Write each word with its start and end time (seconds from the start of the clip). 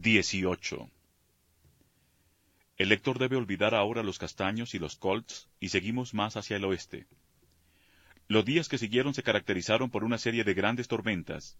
18. 0.00 0.90
El 2.78 2.88
lector 2.88 3.18
debe 3.18 3.36
olvidar 3.36 3.74
ahora 3.74 4.02
los 4.02 4.18
castaños 4.18 4.74
y 4.74 4.78
los 4.78 4.96
colts 4.96 5.50
y 5.60 5.68
seguimos 5.68 6.14
más 6.14 6.38
hacia 6.38 6.56
el 6.56 6.64
oeste. 6.64 7.06
Los 8.26 8.46
días 8.46 8.70
que 8.70 8.78
siguieron 8.78 9.12
se 9.12 9.22
caracterizaron 9.22 9.90
por 9.90 10.02
una 10.02 10.16
serie 10.16 10.42
de 10.42 10.54
grandes 10.54 10.88
tormentas, 10.88 11.58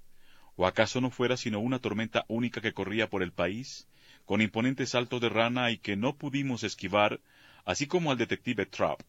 o 0.57 0.67
acaso 0.67 1.03
no 1.03 1.11
fuera 1.11 1.37
sino 1.37 1.61
una 1.61 1.81
tormenta 1.81 2.25
única 2.29 2.63
que 2.63 2.73
corría 2.73 3.11
por 3.11 3.23
el 3.23 3.31
país, 3.31 3.87
con 4.25 4.41
imponentes 4.41 4.89
saltos 4.89 5.21
de 5.21 5.29
rana 5.29 5.71
y 5.71 5.77
que 5.77 5.97
no 5.97 6.17
pudimos 6.17 6.65
esquivar, 6.65 7.21
así 7.67 7.87
como 7.87 8.11
al 8.11 8.17
detective 8.17 8.65
Trapp. 8.65 9.03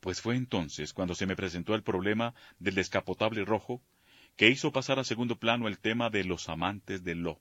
Pues 0.00 0.22
fue 0.22 0.36
entonces 0.36 0.94
cuando 0.94 1.14
se 1.14 1.26
me 1.26 1.36
presentó 1.36 1.74
el 1.74 1.82
problema 1.82 2.34
del 2.58 2.74
descapotable 2.74 3.44
rojo, 3.44 3.82
que 4.36 4.48
hizo 4.48 4.72
pasar 4.72 4.98
a 4.98 5.04
segundo 5.04 5.36
plano 5.38 5.68
el 5.68 5.78
tema 5.78 6.08
de 6.08 6.24
los 6.24 6.48
amantes 6.48 7.04
del 7.04 7.18
lo 7.18 7.38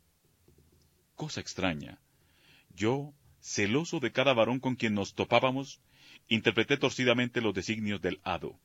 cosa 1.20 1.42
extraña. 1.42 2.00
Yo, 2.74 3.14
celoso 3.42 4.00
de 4.00 4.14
cada 4.14 4.34
varón 4.34 4.62
con 4.62 4.78
quien 4.78 4.94
nos 4.94 5.16
topábamos, 5.16 5.82
interpreté 6.30 6.78
torcidamente 6.78 7.42
los 7.42 7.54
designios 7.54 8.00
del 8.02 8.22
hado. 8.24 8.58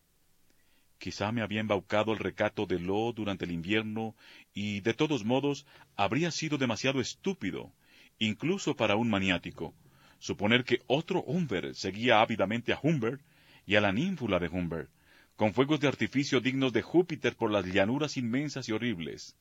Quizá 0.99 1.33
me 1.33 1.43
había 1.43 1.59
embaucado 1.59 2.13
el 2.13 2.21
recato 2.21 2.65
de 2.67 2.79
Lo 2.79 3.13
durante 3.13 3.45
el 3.45 3.51
invierno, 3.51 4.15
y 4.55 4.81
de 4.83 4.95
todos 4.95 5.25
modos 5.25 5.67
habría 5.97 6.31
sido 6.31 6.57
demasiado 6.57 7.01
estúpido, 7.01 7.73
incluso 8.21 8.77
para 8.77 8.95
un 8.95 9.11
maniático, 9.11 9.75
suponer 10.21 10.63
que 10.63 10.81
otro 10.87 11.25
Humbert 11.27 11.75
seguía 11.75 12.21
ávidamente 12.21 12.73
a 12.73 12.79
Humbert 12.81 13.21
y 13.67 13.75
a 13.75 13.81
la 13.81 13.91
ninfula 13.91 14.39
de 14.39 14.49
Humbert, 14.49 14.91
con 15.35 15.55
fuegos 15.55 15.81
de 15.81 15.89
artificio 15.89 16.41
dignos 16.41 16.73
de 16.73 16.83
Júpiter 16.83 17.35
por 17.35 17.51
las 17.51 17.67
llanuras 17.67 18.17
inmensas 18.17 18.69
y 18.69 18.73
horribles. 18.73 19.35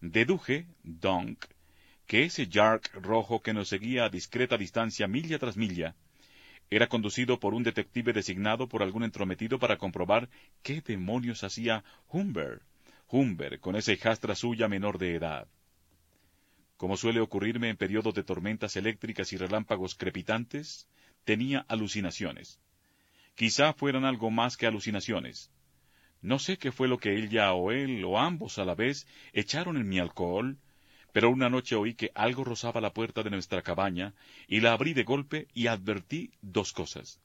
Deduje, 0.00 0.66
donc, 0.82 1.44
que 2.10 2.24
ese 2.24 2.48
Yark 2.48 2.90
rojo 2.94 3.40
que 3.40 3.54
nos 3.54 3.68
seguía 3.68 4.04
a 4.04 4.08
discreta 4.08 4.58
distancia 4.58 5.06
milla 5.06 5.38
tras 5.38 5.56
milla, 5.56 5.94
era 6.68 6.88
conducido 6.88 7.38
por 7.38 7.54
un 7.54 7.62
detective 7.62 8.12
designado 8.12 8.68
por 8.68 8.82
algún 8.82 9.04
entrometido 9.04 9.60
para 9.60 9.78
comprobar 9.78 10.28
qué 10.64 10.80
demonios 10.80 11.44
hacía 11.44 11.84
Humbert, 12.08 12.64
Humbert, 13.06 13.60
con 13.60 13.76
esa 13.76 13.92
hijastra 13.92 14.34
suya 14.34 14.66
menor 14.66 14.98
de 14.98 15.14
edad. 15.14 15.46
Como 16.76 16.96
suele 16.96 17.20
ocurrirme 17.20 17.68
en 17.68 17.76
periodos 17.76 18.12
de 18.12 18.24
tormentas 18.24 18.74
eléctricas 18.74 19.32
y 19.32 19.36
relámpagos 19.36 19.94
crepitantes, 19.94 20.88
tenía 21.22 21.64
alucinaciones. 21.68 22.58
Quizá 23.36 23.72
fueran 23.72 24.04
algo 24.04 24.32
más 24.32 24.56
que 24.56 24.66
alucinaciones. 24.66 25.52
No 26.22 26.40
sé 26.40 26.58
qué 26.58 26.72
fue 26.72 26.88
lo 26.88 26.98
que 26.98 27.16
ella 27.16 27.52
o 27.52 27.70
él, 27.70 28.04
o 28.04 28.18
ambos 28.18 28.58
a 28.58 28.64
la 28.64 28.74
vez, 28.74 29.06
echaron 29.32 29.76
en 29.76 29.88
mi 29.88 30.00
alcohol, 30.00 30.58
pero 31.12 31.30
una 31.30 31.50
noche 31.50 31.74
oí 31.74 31.94
que 31.94 32.12
algo 32.14 32.44
rozaba 32.44 32.80
la 32.80 32.92
puerta 32.92 33.22
de 33.22 33.30
nuestra 33.30 33.62
cabaña, 33.62 34.14
y 34.46 34.60
la 34.60 34.72
abrí 34.72 34.94
de 34.94 35.02
golpe 35.02 35.48
y 35.54 35.66
advertí 35.66 36.30
dos 36.40 36.72
cosas. 36.72 37.20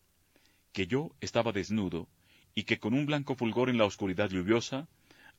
Que 0.73 0.87
yo 0.87 1.15
estaba 1.21 1.51
desnudo, 1.51 2.07
y 2.55 2.63
que 2.63 2.79
con 2.79 2.93
un 2.93 3.05
blanco 3.05 3.35
fulgor 3.35 3.69
en 3.69 3.77
la 3.77 3.85
oscuridad 3.85 4.29
lluviosa, 4.29 4.87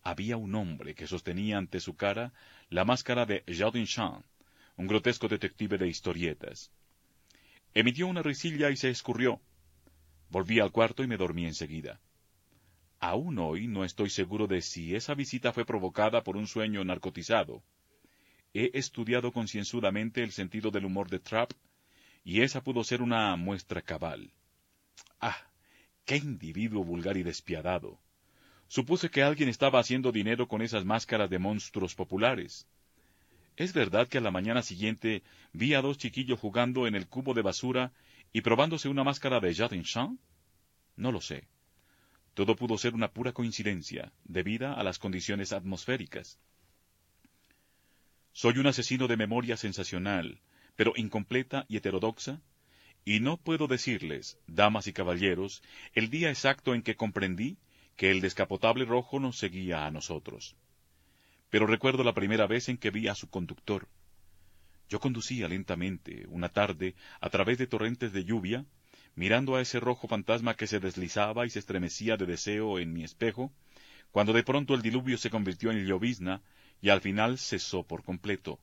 había 0.02 0.36
un 0.36 0.54
hombre 0.54 0.94
que 0.94 1.06
sostenía 1.06 1.58
ante 1.58 1.80
su 1.80 1.96
cara 1.96 2.32
la 2.70 2.84
máscara 2.84 3.26
de 3.26 3.42
Jardin 3.48 3.86
Chan, 3.86 4.22
un 4.76 4.86
grotesco 4.86 5.26
detective 5.26 5.78
de 5.78 5.88
historietas. 5.88 6.70
Emitió 7.74 8.06
una 8.06 8.22
risilla 8.22 8.70
y 8.70 8.76
se 8.76 8.90
escurrió. 8.90 9.40
Volví 10.30 10.60
al 10.60 10.70
cuarto 10.70 11.02
y 11.02 11.06
me 11.06 11.16
dormí 11.16 11.46
enseguida. 11.46 12.00
Aún 13.00 13.38
hoy 13.38 13.66
no 13.66 13.84
estoy 13.84 14.10
seguro 14.10 14.46
de 14.46 14.62
si 14.62 14.94
esa 14.94 15.14
visita 15.14 15.52
fue 15.52 15.64
provocada 15.64 16.22
por 16.22 16.36
un 16.36 16.46
sueño 16.46 16.84
narcotizado, 16.84 17.62
He 18.59 18.71
estudiado 18.72 19.33
concienzudamente 19.33 20.22
el 20.22 20.33
sentido 20.33 20.71
del 20.71 20.87
humor 20.87 21.11
de 21.11 21.19
Trapp, 21.19 21.53
y 22.25 22.41
esa 22.41 22.65
pudo 22.65 22.84
ser 22.84 23.03
una 23.03 23.37
muestra 23.37 23.83
cabal. 23.83 24.33
¡Ah! 25.21 25.37
¡Qué 26.06 26.17
individuo 26.17 26.83
vulgar 26.83 27.19
y 27.19 27.22
despiadado! 27.22 28.00
Supuse 28.67 29.11
que 29.11 29.22
alguien 29.22 29.50
estaba 29.50 29.78
haciendo 29.78 30.11
dinero 30.11 30.49
con 30.49 30.62
esas 30.62 30.87
máscaras 30.87 31.28
de 31.28 31.39
monstruos 31.39 31.94
populares. 31.94 32.67
¿Es 33.56 33.75
verdad 33.75 34.09
que 34.09 34.17
a 34.17 34.22
la 34.22 34.31
mañana 34.31 34.62
siguiente 34.62 35.23
vi 35.53 35.75
a 35.75 35.83
dos 35.83 35.99
chiquillos 35.99 36.41
jugando 36.41 36.87
en 36.87 36.94
el 36.94 37.09
cubo 37.09 37.34
de 37.34 37.43
basura 37.43 37.93
y 38.33 38.41
probándose 38.41 38.88
una 38.88 39.05
máscara 39.05 39.38
de 39.38 39.55
Jardin 39.55 39.83
Champ? 39.83 40.19
No 40.97 41.12
lo 41.12 41.21
sé. 41.21 41.47
Todo 42.33 42.56
pudo 42.56 42.78
ser 42.78 42.94
una 42.94 43.09
pura 43.09 43.33
coincidencia, 43.33 44.15
debida 44.25 44.73
a 44.73 44.83
las 44.83 44.99
condiciones 44.99 45.53
atmosféricas. 45.53 46.38
Soy 48.38 48.58
un 48.58 48.66
asesino 48.66 49.08
de 49.08 49.16
memoria 49.16 49.56
sensacional, 49.56 50.42
pero 50.76 50.92
incompleta 50.94 51.64
y 51.70 51.78
heterodoxa, 51.78 52.42
y 53.02 53.20
no 53.20 53.38
puedo 53.38 53.66
decirles, 53.66 54.38
damas 54.47 54.86
y 54.88 54.92
caballeros, 54.92 55.62
el 55.94 56.10
día 56.10 56.28
exacto 56.28 56.75
en 56.75 56.82
que 56.82 56.96
comprendí 56.96 57.56
que 57.96 58.10
el 58.10 58.20
descapotable 58.20 58.84
rojo 58.84 59.20
nos 59.20 59.38
seguía 59.38 59.86
a 59.86 59.91
nosotros. 59.91 60.54
Pero 61.48 61.66
recuerdo 61.66 62.04
la 62.04 62.12
primera 62.12 62.46
vez 62.46 62.69
en 62.69 62.76
que 62.76 62.91
vi 62.91 63.08
a 63.08 63.14
su 63.14 63.30
conductor. 63.30 63.88
Yo 64.90 65.00
conducía 65.00 65.49
lentamente, 65.49 66.26
una 66.28 66.50
tarde, 66.50 66.94
a 67.22 67.31
través 67.31 67.56
de 67.56 67.66
torrentes 67.66 68.12
de 68.12 68.26
lluvia, 68.26 68.66
mirando 69.14 69.56
a 69.56 69.62
ese 69.62 69.81
rojo 69.81 70.08
fantasma 70.08 70.56
que 70.56 70.66
se 70.66 70.78
deslizaba 70.78 71.46
y 71.46 71.49
se 71.49 71.61
estremecía 71.61 72.19
de 72.19 72.26
deseo 72.26 72.78
en 72.81 72.93
mi 72.93 73.02
espejo, 73.02 73.50
cuando 74.11 74.34
de 74.34 74.43
pronto 74.43 74.75
el 74.75 74.82
diluvio 74.82 75.16
se 75.16 75.31
convirtió 75.31 75.70
en 75.70 75.87
llovizna 75.87 76.43
y 76.81 76.90
al 76.90 77.00
final 77.00 77.38
cesó 77.38 77.82
por 77.82 78.02
completo. 78.05 78.61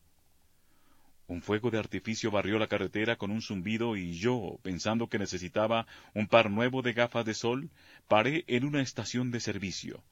Un 1.28 1.42
fuego 1.42 1.72
de 1.72 1.80
artificio 1.80 2.32
barrió 2.32 2.60
la 2.60 2.68
carretera 2.68 3.16
con 3.16 3.32
un 3.32 3.42
zumbido 3.42 3.96
y 3.96 4.14
yo, 4.14 4.60
pensando 4.62 5.08
que 5.08 5.20
necesitaba 5.20 5.88
un 6.14 6.28
par 6.28 6.52
nuevo 6.52 6.82
de 6.82 6.94
gafas 6.94 7.26
de 7.26 7.34
sol, 7.34 7.72
paré 8.08 8.44
en 8.48 8.66
una 8.66 8.82
estación 8.82 9.32
de 9.32 9.40
servicio. 9.40 10.04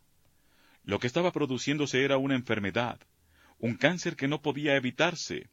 Lo 0.83 0.99
que 0.99 1.07
estaba 1.07 1.31
produciéndose 1.31 2.03
era 2.03 2.17
una 2.17 2.35
enfermedad, 2.35 2.99
un 3.59 3.75
cáncer 3.75 4.15
que 4.15 4.27
no 4.27 4.41
podía 4.41 4.75
evitarse, 4.75 5.49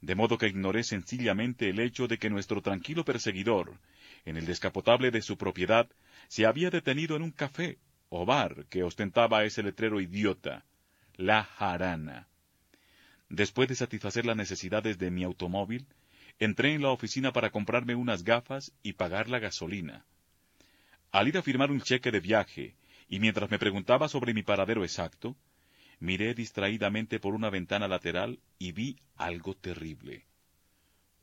de 0.00 0.14
modo 0.14 0.38
que 0.38 0.48
ignoré 0.48 0.84
sencillamente 0.84 1.68
el 1.68 1.80
hecho 1.80 2.06
de 2.06 2.18
que 2.18 2.30
nuestro 2.30 2.62
tranquilo 2.62 3.04
perseguidor, 3.04 3.78
en 4.24 4.36
el 4.36 4.46
descapotable 4.46 5.10
de 5.10 5.22
su 5.22 5.36
propiedad, 5.36 5.88
se 6.28 6.46
había 6.46 6.70
detenido 6.70 7.16
en 7.16 7.22
un 7.22 7.32
café 7.32 7.78
o 8.08 8.24
bar 8.24 8.66
que 8.66 8.82
ostentaba 8.82 9.44
ese 9.44 9.62
letrero 9.62 10.00
idiota, 10.00 10.64
la 11.20 11.44
jarana. 11.44 12.28
Después 13.28 13.68
de 13.68 13.74
satisfacer 13.74 14.24
las 14.24 14.36
necesidades 14.36 14.98
de 14.98 15.10
mi 15.10 15.22
automóvil, 15.22 15.86
entré 16.38 16.72
en 16.72 16.82
la 16.82 16.90
oficina 16.90 17.32
para 17.32 17.50
comprarme 17.50 17.94
unas 17.94 18.24
gafas 18.24 18.72
y 18.82 18.94
pagar 18.94 19.28
la 19.28 19.38
gasolina. 19.38 20.06
Al 21.12 21.28
ir 21.28 21.36
a 21.36 21.42
firmar 21.42 21.70
un 21.70 21.82
cheque 21.82 22.10
de 22.10 22.20
viaje, 22.20 22.74
y 23.08 23.20
mientras 23.20 23.50
me 23.50 23.58
preguntaba 23.58 24.08
sobre 24.08 24.32
mi 24.32 24.42
paradero 24.42 24.82
exacto, 24.82 25.36
miré 25.98 26.32
distraídamente 26.34 27.20
por 27.20 27.34
una 27.34 27.50
ventana 27.50 27.86
lateral 27.86 28.40
y 28.58 28.72
vi 28.72 28.98
algo 29.16 29.54
terrible. 29.54 30.24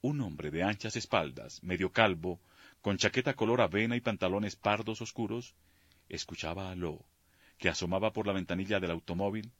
Un 0.01 0.21
hombre 0.21 0.51
de 0.51 0.61
anchas 0.61 0.95
espaldas, 0.95 1.63
medio 1.63 1.91
calvo, 1.91 2.39
con 2.81 2.97
chaqueta 2.97 3.33
color 3.33 3.61
avena 3.61 3.95
y 3.95 4.01
pantalones 4.01 4.55
pardos 4.55 5.01
oscuros, 5.01 5.55
escuchaba 6.07 6.69
a 6.69 6.75
Lo, 6.75 7.03
que 7.57 7.69
asomaba 7.69 8.13
por 8.13 8.27
la 8.27 8.33
ventanilla 8.33 8.79
del 8.79 8.91
automóvil, 8.91 9.51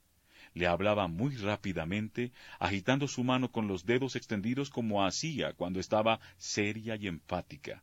le 0.54 0.66
hablaba 0.66 1.08
muy 1.08 1.36
rápidamente, 1.36 2.32
agitando 2.58 3.08
su 3.08 3.24
mano 3.24 3.50
con 3.50 3.68
los 3.68 3.84
dedos 3.84 4.16
extendidos 4.16 4.70
como 4.70 5.04
hacía 5.04 5.52
cuando 5.52 5.80
estaba 5.80 6.20
seria 6.36 6.96
y 6.96 7.06
enfática. 7.06 7.82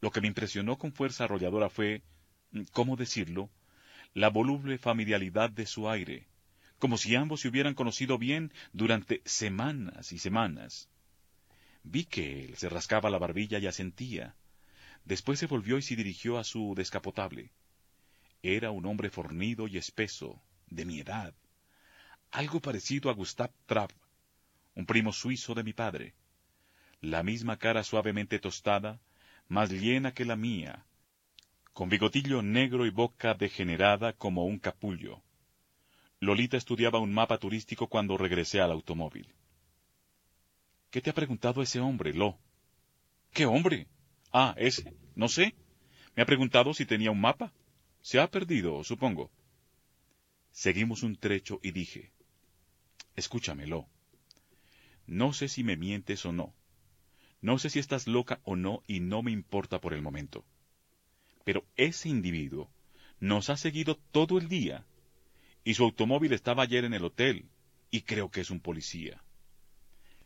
Lo 0.00 0.10
que 0.10 0.20
me 0.20 0.28
impresionó 0.28 0.78
con 0.78 0.92
fuerza 0.92 1.24
arrolladora 1.24 1.68
fue, 1.68 2.02
¿cómo 2.72 2.96
decirlo?, 2.96 3.50
la 4.14 4.30
voluble 4.30 4.78
familiaridad 4.78 5.50
de 5.50 5.66
su 5.66 5.88
aire, 5.88 6.26
como 6.78 6.96
si 6.96 7.14
ambos 7.14 7.40
se 7.40 7.48
hubieran 7.48 7.74
conocido 7.74 8.18
bien 8.18 8.52
durante 8.72 9.20
semanas 9.24 10.12
y 10.12 10.18
semanas. 10.18 10.88
Vi 11.82 12.04
que 12.04 12.44
él 12.44 12.56
se 12.56 12.68
rascaba 12.68 13.10
la 13.10 13.18
barbilla 13.18 13.58
y 13.58 13.66
asentía. 13.66 14.34
Después 15.04 15.38
se 15.38 15.46
volvió 15.46 15.78
y 15.78 15.82
se 15.82 15.96
dirigió 15.96 16.38
a 16.38 16.44
su 16.44 16.74
descapotable. 16.76 17.50
Era 18.42 18.70
un 18.70 18.86
hombre 18.86 19.10
fornido 19.10 19.66
y 19.68 19.78
espeso, 19.78 20.40
de 20.70 20.84
mi 20.84 21.00
edad, 21.00 21.34
algo 22.30 22.60
parecido 22.60 23.10
a 23.10 23.14
Gustave 23.14 23.52
Trapp, 23.66 23.90
un 24.74 24.86
primo 24.86 25.12
suizo 25.12 25.54
de 25.54 25.64
mi 25.64 25.72
padre. 25.72 26.14
La 27.00 27.22
misma 27.22 27.56
cara 27.56 27.84
suavemente 27.84 28.38
tostada, 28.38 29.00
más 29.48 29.70
llena 29.70 30.12
que 30.12 30.24
la 30.24 30.36
mía, 30.36 30.84
con 31.72 31.88
bigotillo 31.88 32.42
negro 32.42 32.86
y 32.86 32.90
boca 32.90 33.34
degenerada 33.34 34.12
como 34.12 34.44
un 34.44 34.58
capullo. 34.58 35.22
Lolita 36.20 36.56
estudiaba 36.56 36.98
un 36.98 37.12
mapa 37.12 37.38
turístico 37.38 37.86
cuando 37.86 38.18
regresé 38.18 38.60
al 38.60 38.72
automóvil. 38.72 39.32
¿Qué 40.90 41.00
te 41.00 41.10
ha 41.10 41.14
preguntado 41.14 41.62
ese 41.62 41.80
hombre, 41.80 42.12
Lo? 42.12 42.38
¿Qué 43.32 43.46
hombre? 43.46 43.86
Ah, 44.32 44.54
ese. 44.58 44.94
No 45.14 45.28
sé. 45.28 45.54
Me 46.16 46.22
ha 46.22 46.26
preguntado 46.26 46.74
si 46.74 46.84
tenía 46.86 47.10
un 47.10 47.20
mapa. 47.20 47.52
Se 48.00 48.18
ha 48.18 48.28
perdido, 48.28 48.82
supongo. 48.82 49.30
Seguimos 50.50 51.04
un 51.04 51.14
trecho 51.14 51.60
y 51.62 51.70
dije, 51.70 52.10
Escúchamelo. 53.18 53.88
No 55.08 55.32
sé 55.32 55.48
si 55.48 55.64
me 55.64 55.76
mientes 55.76 56.24
o 56.24 56.30
no. 56.30 56.54
No 57.40 57.58
sé 57.58 57.68
si 57.68 57.80
estás 57.80 58.06
loca 58.06 58.40
o 58.44 58.54
no 58.54 58.84
y 58.86 59.00
no 59.00 59.24
me 59.24 59.32
importa 59.32 59.80
por 59.80 59.92
el 59.92 60.02
momento. 60.02 60.44
Pero 61.42 61.66
ese 61.74 62.08
individuo 62.08 62.70
nos 63.18 63.50
ha 63.50 63.56
seguido 63.56 63.96
todo 64.12 64.38
el 64.38 64.48
día 64.48 64.86
y 65.64 65.74
su 65.74 65.82
automóvil 65.82 66.32
estaba 66.32 66.62
ayer 66.62 66.84
en 66.84 66.94
el 66.94 67.04
hotel 67.04 67.48
y 67.90 68.02
creo 68.02 68.30
que 68.30 68.40
es 68.40 68.50
un 68.50 68.60
policía. 68.60 69.24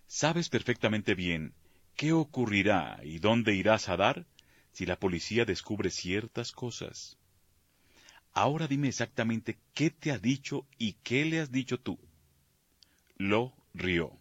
Sabes 0.06 0.50
perfectamente 0.50 1.14
bien 1.14 1.54
qué 1.96 2.12
ocurrirá 2.12 3.00
y 3.02 3.20
dónde 3.20 3.54
irás 3.54 3.88
a 3.88 3.96
dar 3.96 4.26
si 4.72 4.84
la 4.84 4.98
policía 4.98 5.46
descubre 5.46 5.88
ciertas 5.88 6.52
cosas. 6.52 7.16
Ahora 8.34 8.66
dime 8.66 8.88
exactamente 8.88 9.58
qué 9.72 9.88
te 9.90 10.12
ha 10.12 10.18
dicho 10.18 10.66
y 10.76 10.92
qué 11.02 11.24
le 11.24 11.40
has 11.40 11.50
dicho 11.50 11.80
tú. 11.80 11.98
Lo 13.16 13.52
rió. 13.74 14.12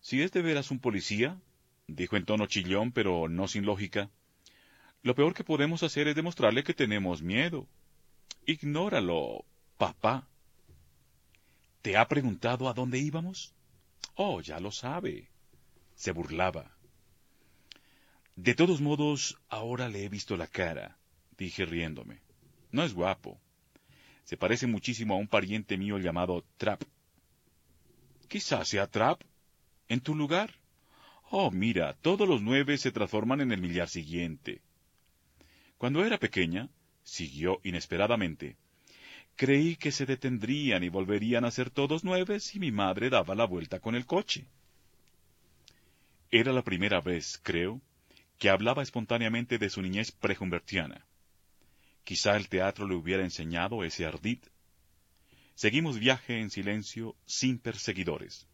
Si 0.00 0.22
es 0.22 0.32
de 0.32 0.42
veras 0.42 0.70
un 0.70 0.78
policía, 0.78 1.40
dijo 1.86 2.16
en 2.16 2.24
tono 2.24 2.46
chillón, 2.46 2.92
pero 2.92 3.28
no 3.28 3.48
sin 3.48 3.66
lógica, 3.66 4.10
lo 5.02 5.14
peor 5.14 5.34
que 5.34 5.44
podemos 5.44 5.82
hacer 5.82 6.08
es 6.08 6.16
demostrarle 6.16 6.64
que 6.64 6.74
tenemos 6.74 7.22
miedo. 7.22 7.68
Ignóralo, 8.46 9.44
papá. 9.76 10.26
¿Te 11.82 11.96
ha 11.96 12.08
preguntado 12.08 12.68
a 12.68 12.74
dónde 12.74 12.98
íbamos? 12.98 13.54
Oh, 14.14 14.40
ya 14.40 14.58
lo 14.58 14.72
sabe. 14.72 15.28
Se 15.94 16.12
burlaba. 16.12 16.76
De 18.34 18.54
todos 18.54 18.80
modos, 18.80 19.38
ahora 19.48 19.88
le 19.88 20.04
he 20.04 20.08
visto 20.08 20.36
la 20.36 20.46
cara, 20.46 20.98
dije 21.36 21.64
riéndome. 21.64 22.20
No 22.70 22.82
es 22.84 22.94
guapo. 22.94 23.40
Se 24.28 24.36
parece 24.36 24.66
muchísimo 24.66 25.14
a 25.14 25.16
un 25.16 25.26
pariente 25.26 25.78
mío 25.78 25.96
llamado 25.96 26.44
Trap. 26.58 26.82
Quizás 28.28 28.68
sea 28.68 28.86
Trap. 28.86 29.22
¿En 29.88 30.00
tu 30.00 30.14
lugar? 30.14 30.52
Oh, 31.30 31.50
mira, 31.50 31.94
todos 31.94 32.28
los 32.28 32.42
nueve 32.42 32.76
se 32.76 32.92
transforman 32.92 33.40
en 33.40 33.52
el 33.52 33.62
millar 33.62 33.88
siguiente. 33.88 34.60
Cuando 35.78 36.04
era 36.04 36.18
pequeña, 36.18 36.68
siguió 37.04 37.62
inesperadamente, 37.64 38.56
creí 39.34 39.76
que 39.76 39.92
se 39.92 40.04
detendrían 40.04 40.84
y 40.84 40.90
volverían 40.90 41.46
a 41.46 41.50
ser 41.50 41.70
todos 41.70 42.04
nueve 42.04 42.38
si 42.38 42.58
mi 42.58 42.70
madre 42.70 43.08
daba 43.08 43.34
la 43.34 43.46
vuelta 43.46 43.80
con 43.80 43.94
el 43.94 44.04
coche. 44.04 44.44
Era 46.30 46.52
la 46.52 46.62
primera 46.62 47.00
vez, 47.00 47.40
creo, 47.42 47.80
que 48.36 48.50
hablaba 48.50 48.82
espontáneamente 48.82 49.56
de 49.56 49.70
su 49.70 49.80
niñez 49.80 50.12
prejumbertiana. 50.12 51.06
Quizá 52.08 52.38
el 52.38 52.48
teatro 52.48 52.88
le 52.88 52.94
hubiera 52.94 53.22
enseñado 53.22 53.84
ese 53.84 54.06
ardid. 54.06 54.38
Seguimos 55.54 55.98
viaje 55.98 56.40
en 56.40 56.48
silencio, 56.48 57.14
sin 57.26 57.58
perseguidores. 57.58 58.48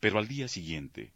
Pero 0.00 0.18
al 0.18 0.28
día 0.28 0.48
siguiente, 0.48 1.14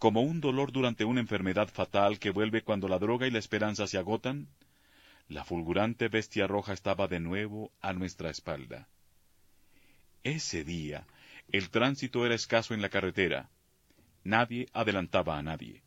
como 0.00 0.22
un 0.22 0.40
dolor 0.40 0.72
durante 0.72 1.04
una 1.04 1.20
enfermedad 1.20 1.68
fatal 1.68 2.18
que 2.18 2.30
vuelve 2.30 2.64
cuando 2.64 2.88
la 2.88 2.98
droga 2.98 3.28
y 3.28 3.30
la 3.30 3.38
esperanza 3.38 3.86
se 3.86 3.96
agotan, 3.96 4.48
la 5.28 5.44
fulgurante 5.44 6.08
bestia 6.08 6.48
roja 6.48 6.72
estaba 6.72 7.06
de 7.06 7.20
nuevo 7.20 7.70
a 7.80 7.92
nuestra 7.92 8.30
espalda. 8.30 8.88
Ese 10.24 10.64
día, 10.64 11.06
el 11.52 11.70
tránsito 11.70 12.26
era 12.26 12.34
escaso 12.34 12.74
en 12.74 12.82
la 12.82 12.88
carretera. 12.88 13.50
Nadie 14.24 14.66
adelantaba 14.72 15.38
a 15.38 15.44
nadie 15.44 15.84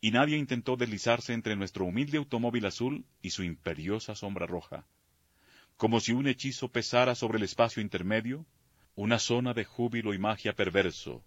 y 0.00 0.12
nadie 0.12 0.36
intentó 0.38 0.76
deslizarse 0.76 1.32
entre 1.32 1.56
nuestro 1.56 1.84
humilde 1.84 2.18
automóvil 2.18 2.66
azul 2.66 3.04
y 3.20 3.30
su 3.30 3.42
imperiosa 3.42 4.14
sombra 4.14 4.46
roja. 4.46 4.86
Como 5.76 6.00
si 6.00 6.12
un 6.12 6.26
hechizo 6.26 6.68
pesara 6.68 7.14
sobre 7.14 7.38
el 7.38 7.44
espacio 7.44 7.82
intermedio, 7.82 8.46
una 8.94 9.18
zona 9.18 9.52
de 9.54 9.64
júbilo 9.64 10.14
y 10.14 10.18
magia 10.18 10.54
perverso, 10.54 11.22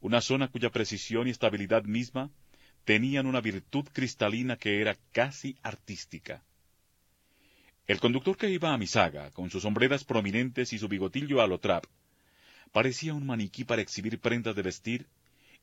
una 0.00 0.20
zona 0.20 0.48
cuya 0.48 0.70
precisión 0.70 1.28
y 1.28 1.30
estabilidad 1.30 1.84
misma 1.84 2.30
tenían 2.84 3.26
una 3.26 3.40
virtud 3.40 3.86
cristalina 3.92 4.56
que 4.56 4.80
era 4.80 4.96
casi 5.12 5.56
artística. 5.62 6.42
El 7.86 8.00
conductor 8.00 8.36
que 8.36 8.48
iba 8.48 8.72
a 8.72 8.78
mi 8.78 8.86
saga, 8.86 9.30
con 9.32 9.50
sus 9.50 9.62
sombreras 9.62 10.04
prominentes 10.04 10.72
y 10.72 10.78
su 10.78 10.88
bigotillo 10.88 11.42
a 11.42 11.46
lo 11.46 11.58
trap, 11.58 11.84
parecía 12.72 13.14
un 13.14 13.26
maniquí 13.26 13.64
para 13.64 13.82
exhibir 13.82 14.18
prendas 14.20 14.54
de 14.54 14.62
vestir 14.62 15.06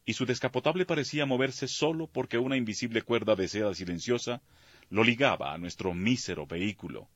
y 0.07 0.13
su 0.13 0.25
descapotable 0.25 0.85
parecía 0.85 1.25
moverse 1.25 1.67
solo 1.67 2.07
porque 2.07 2.37
una 2.37 2.55
invisible 2.55 3.01
cuerda 3.01 3.35
de 3.35 3.49
seda 3.49 3.75
silenciosa 3.75 4.41
lo 4.89 5.03
ligaba 5.03 5.53
a 5.53 5.57
nuestro 5.57 5.93
mísero 5.93 6.47
vehículo. 6.47 7.09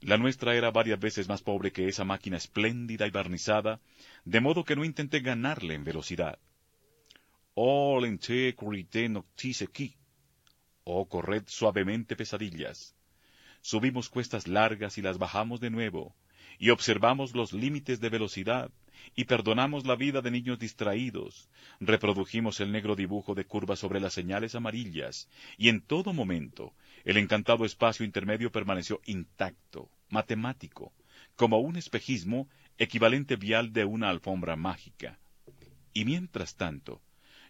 La 0.00 0.18
nuestra 0.18 0.56
era 0.56 0.72
varias 0.72 0.98
veces 0.98 1.28
más 1.28 1.42
pobre 1.42 1.70
que 1.70 1.86
esa 1.86 2.04
máquina 2.04 2.38
espléndida 2.38 3.06
y 3.06 3.10
barnizada, 3.10 3.80
de 4.24 4.40
modo 4.40 4.64
que 4.64 4.74
no 4.74 4.84
intenté 4.84 5.20
ganarle 5.20 5.74
en 5.74 5.84
velocidad. 5.84 6.40
Oh, 7.54 8.00
l'intégrité 8.00 9.08
noctis 9.08 9.64
qui. 9.72 9.94
Oh, 10.82 11.06
corred 11.08 11.44
suavemente 11.46 12.16
pesadillas. 12.16 12.96
Subimos 13.60 14.08
cuestas 14.08 14.48
largas 14.48 14.98
y 14.98 15.02
las 15.02 15.18
bajamos 15.18 15.60
de 15.60 15.70
nuevo, 15.70 16.16
y 16.58 16.70
observamos 16.70 17.36
los 17.36 17.52
límites 17.52 18.00
de 18.00 18.08
velocidad, 18.08 18.72
y 19.14 19.24
perdonamos 19.24 19.86
la 19.86 19.96
vida 19.96 20.20
de 20.20 20.30
niños 20.30 20.58
distraídos, 20.58 21.48
reprodujimos 21.80 22.60
el 22.60 22.72
negro 22.72 22.96
dibujo 22.96 23.34
de 23.34 23.44
curvas 23.44 23.78
sobre 23.78 24.00
las 24.00 24.14
señales 24.14 24.54
amarillas, 24.54 25.28
y 25.58 25.68
en 25.68 25.80
todo 25.80 26.12
momento 26.12 26.74
el 27.04 27.16
encantado 27.16 27.64
espacio 27.64 28.04
intermedio 28.04 28.52
permaneció 28.52 29.00
intacto, 29.06 29.90
matemático, 30.08 30.92
como 31.36 31.58
un 31.58 31.76
espejismo 31.76 32.48
equivalente 32.78 33.36
vial 33.36 33.72
de 33.72 33.84
una 33.84 34.08
alfombra 34.08 34.56
mágica. 34.56 35.18
Y 35.92 36.04
mientras 36.04 36.54
tanto, 36.56 37.02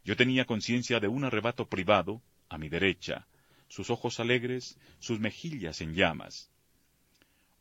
yo 0.05 0.17
tenía 0.17 0.45
conciencia 0.45 1.01
de 1.01 1.09
un 1.09 1.25
arrebato 1.25 1.69
privado, 1.69 2.23
a 2.49 2.59
mi 2.59 2.69
derecha, 2.69 3.27
sus 3.69 3.91
ojos 3.91 4.19
alegres, 4.19 4.79
sus 4.99 5.21
mejillas 5.21 5.81
en 5.81 5.95
llamas. 5.95 6.51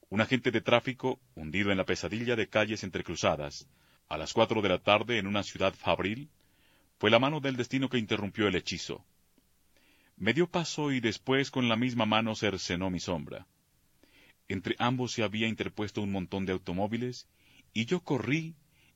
Un 0.09 0.21
agente 0.21 0.49
de 0.49 0.61
tráfico, 0.61 1.19
hundido 1.35 1.71
en 1.71 1.77
la 1.77 1.85
pesadilla 1.85 2.35
de 2.35 2.47
calles 2.47 2.83
entrecruzadas, 2.83 3.67
a 4.09 4.17
las 4.17 4.33
cuatro 4.33 4.63
de 4.63 4.69
la 4.69 4.79
tarde 4.79 5.19
en 5.19 5.27
una 5.27 5.43
ciudad 5.43 5.73
fabril, 5.75 6.29
fue 6.97 7.11
la 7.11 7.19
mano 7.19 7.39
del 7.39 7.55
destino 7.55 7.89
que 7.89 7.99
interrumpió 7.99 8.47
el 8.47 8.55
hechizo. 8.55 9.05
Me 10.17 10.33
dio 10.33 10.47
paso 10.47 10.91
y 10.91 10.99
después 10.99 11.51
con 11.51 11.69
la 11.69 11.75
misma 11.75 12.07
mano 12.07 12.35
cercenó 12.35 12.89
mi 12.89 12.99
sombra. 12.99 13.45
Entre 14.47 14.75
ambos 14.79 15.11
se 15.11 15.21
había 15.21 15.47
interpuesto 15.47 16.01
un 16.01 16.11
montón 16.11 16.47
de 16.47 16.53
automóviles, 16.53 17.27
y 17.71 17.85
yo 17.85 17.99
corrí 17.99 18.55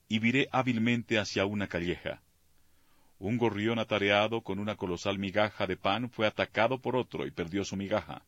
y 0.10 0.18
viré 0.18 0.50
hábilmente 0.52 1.20
hacia 1.20 1.46
una 1.46 1.68
calleja. 1.68 2.24
Un 3.20 3.38
gorrión 3.38 3.78
atareado 3.78 4.42
con 4.42 4.58
una 4.58 4.76
colosal 4.76 5.20
migaja 5.20 5.68
de 5.68 5.78
pan 5.78 6.10
fue 6.10 6.26
atacado 6.26 6.80
por 6.80 6.96
otro 6.96 7.28
y 7.28 7.32
perdió 7.32 7.64
su 7.64 7.76
migaja. 7.76 8.26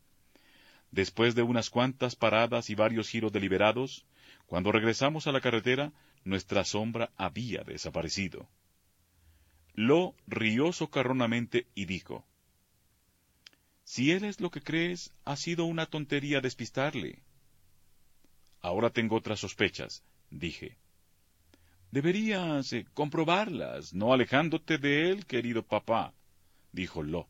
Después 0.91 1.33
de 1.33 1.41
unas 1.41 1.71
cuantas 1.71 2.15
paradas 2.15 2.69
y 2.69 2.75
varios 2.75 3.09
giros 3.09 3.33
deliberados, 3.33 4.05
cuando 4.45 4.71
regresamos 4.71 5.25
a 5.25 5.31
la 5.31 5.41
carretera, 5.41 5.91
nuestra 6.25 6.65
sombra 6.65 7.11
había 7.15 7.63
desaparecido. 7.63 8.49
Lo 9.73 10.15
rió 10.27 10.73
socarronamente 10.73 11.67
y 11.75 11.85
dijo, 11.85 12.25
Si 13.83 14.11
él 14.11 14.25
es 14.25 14.41
lo 14.41 14.49
que 14.49 14.61
crees, 14.61 15.13
ha 15.23 15.35
sido 15.35 15.65
una 15.65 15.85
tontería 15.85 16.41
despistarle. 16.41 17.23
Ahora 18.61 18.89
tengo 18.89 19.15
otras 19.15 19.39
sospechas, 19.39 20.03
dije. 20.31 20.77
Deberías 21.91 22.73
eh, 22.73 22.85
comprobarlas, 22.93 23.93
no 23.93 24.11
alejándote 24.11 24.77
de 24.77 25.11
él, 25.11 25.25
querido 25.25 25.63
papá, 25.63 26.13
dijo 26.71 27.03
Lo, 27.03 27.29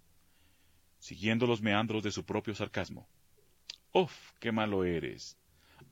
siguiendo 1.00 1.46
los 1.46 1.62
meandros 1.62 2.02
de 2.02 2.12
su 2.12 2.24
propio 2.24 2.56
sarcasmo. 2.56 3.08
¡Uf, 3.92 4.14
qué 4.40 4.52
malo 4.52 4.86
eres! 4.86 5.38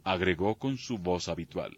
agregó 0.03 0.55
con 0.55 0.77
su 0.77 0.97
voz 0.97 1.27
habitual. 1.27 1.77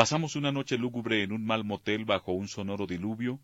Pasamos 0.00 0.34
una 0.34 0.50
noche 0.50 0.78
lúgubre 0.78 1.22
en 1.22 1.30
un 1.30 1.44
mal 1.44 1.62
motel 1.62 2.06
bajo 2.06 2.32
un 2.32 2.48
sonoro 2.48 2.86
diluvio, 2.86 3.38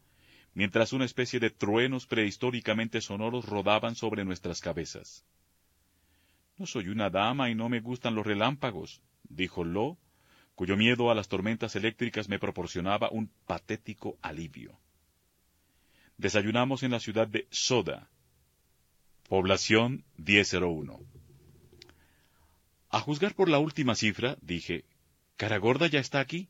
mientras 0.55 0.95
una 0.95 1.05
especie 1.05 1.39
de 1.39 1.51
truenos 1.51 2.07
prehistóricamente 2.07 3.03
sonoros 3.03 3.45
rodaban 3.45 3.95
sobre 3.95 4.25
nuestras 4.25 4.63
cabezas. 4.63 5.27
No 6.57 6.65
soy 6.65 6.89
una 6.89 7.11
dama 7.11 7.51
y 7.51 7.55
no 7.55 7.69
me 7.69 7.81
gustan 7.81 8.15
los 8.15 8.25
relámpagos, 8.25 9.03
dijo 9.29 9.65
Lo, 9.65 9.99
cuyo 10.55 10.79
miedo 10.79 11.11
a 11.11 11.15
las 11.15 11.29
tormentas 11.29 11.77
eléctricas 11.77 12.27
me 12.27 12.39
proporcionaba 12.39 13.11
un 13.11 13.31
patético 13.47 14.17
alivio. 14.23 14.81
Desayunamos 16.17 16.83
en 16.83 16.93
la 16.93 17.01
ciudad 17.01 17.29
de 17.29 17.47
Soda, 17.51 18.09
población 19.29 20.05
1001. 20.17 21.01
A 22.89 23.01
juzgar 23.01 23.35
por 23.35 23.51
la 23.51 23.59
última 23.59 23.95
cifra, 23.95 24.39
dije, 24.41 24.87
¿Caragorda 25.37 25.87
ya 25.87 26.01
está 26.01 26.21
aquí? 26.21 26.49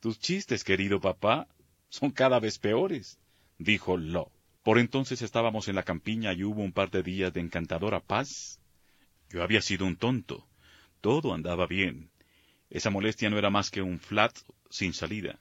Tus 0.00 0.18
chistes, 0.18 0.62
querido 0.62 1.00
papá, 1.00 1.48
son 1.88 2.10
cada 2.10 2.38
vez 2.38 2.58
peores, 2.58 3.18
dijo 3.58 3.96
Lo. 3.96 4.30
Por 4.62 4.78
entonces 4.78 5.22
estábamos 5.22 5.68
en 5.68 5.76
la 5.76 5.82
campiña 5.82 6.34
y 6.34 6.44
hubo 6.44 6.62
un 6.62 6.72
par 6.72 6.90
de 6.90 7.02
días 7.02 7.32
de 7.32 7.40
encantadora 7.40 8.00
paz. 8.00 8.60
Yo 9.30 9.42
había 9.42 9.62
sido 9.62 9.86
un 9.86 9.96
tonto. 9.96 10.46
Todo 11.00 11.32
andaba 11.32 11.66
bien. 11.66 12.10
Esa 12.68 12.90
molestia 12.90 13.30
no 13.30 13.38
era 13.38 13.50
más 13.50 13.70
que 13.70 13.82
un 13.82 13.98
flat 13.98 14.36
sin 14.70 14.92
salida. 14.92 15.40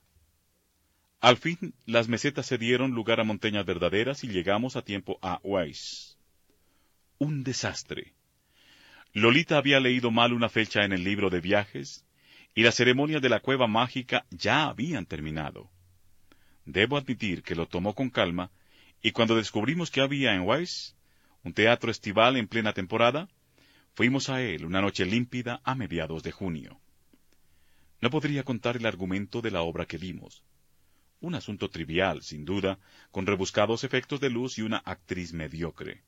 Al 1.19 1.37
fin, 1.37 1.73
las 1.85 2.07
mesetas 2.07 2.45
se 2.47 2.57
dieron 2.57 2.91
lugar 2.91 3.19
a 3.19 3.23
montañas 3.23 3.65
verdaderas 3.65 4.23
y 4.23 4.29
llegamos 4.29 4.75
a 4.75 4.81
tiempo 4.81 5.19
a 5.21 5.39
Weiss. 5.43 6.17
Un 7.19 7.43
desastre. 7.43 8.13
Lolita 9.13 9.57
había 9.57 9.79
leído 9.79 10.09
mal 10.09 10.33
una 10.33 10.49
fecha 10.49 10.83
en 10.83 10.93
el 10.93 11.03
libro 11.03 11.29
de 11.29 11.41
viajes, 11.41 12.05
y 12.53 12.63
las 12.63 12.75
ceremonias 12.75 13.21
de 13.21 13.29
la 13.29 13.39
cueva 13.39 13.67
mágica 13.67 14.25
ya 14.29 14.65
habían 14.65 15.05
terminado. 15.05 15.69
Debo 16.65 16.97
admitir 16.97 17.43
que 17.43 17.55
lo 17.55 17.67
tomó 17.67 17.95
con 17.95 18.09
calma, 18.09 18.51
y 19.01 19.11
cuando 19.11 19.35
descubrimos 19.35 19.89
que 19.89 20.01
había 20.01 20.35
en 20.35 20.41
Weiss 20.41 20.95
un 21.43 21.53
teatro 21.53 21.89
estival 21.89 22.37
en 22.37 22.47
plena 22.47 22.73
temporada, 22.73 23.27
fuimos 23.93 24.29
a 24.29 24.41
él 24.41 24.65
una 24.65 24.81
noche 24.81 25.05
límpida 25.05 25.59
a 25.63 25.73
mediados 25.75 26.21
de 26.23 26.31
junio. 26.31 26.79
No 27.99 28.09
podría 28.09 28.43
contar 28.43 28.77
el 28.77 28.85
argumento 28.85 29.41
de 29.41 29.51
la 29.51 29.61
obra 29.61 29.85
que 29.85 29.97
vimos. 29.97 30.43
Un 31.19 31.35
asunto 31.35 31.69
trivial, 31.69 32.21
sin 32.23 32.45
duda, 32.45 32.79
con 33.11 33.27
rebuscados 33.27 33.83
efectos 33.83 34.19
de 34.19 34.29
luz 34.29 34.57
y 34.57 34.63
una 34.63 34.77
actriz 34.77 35.33
mediocre. 35.33 36.03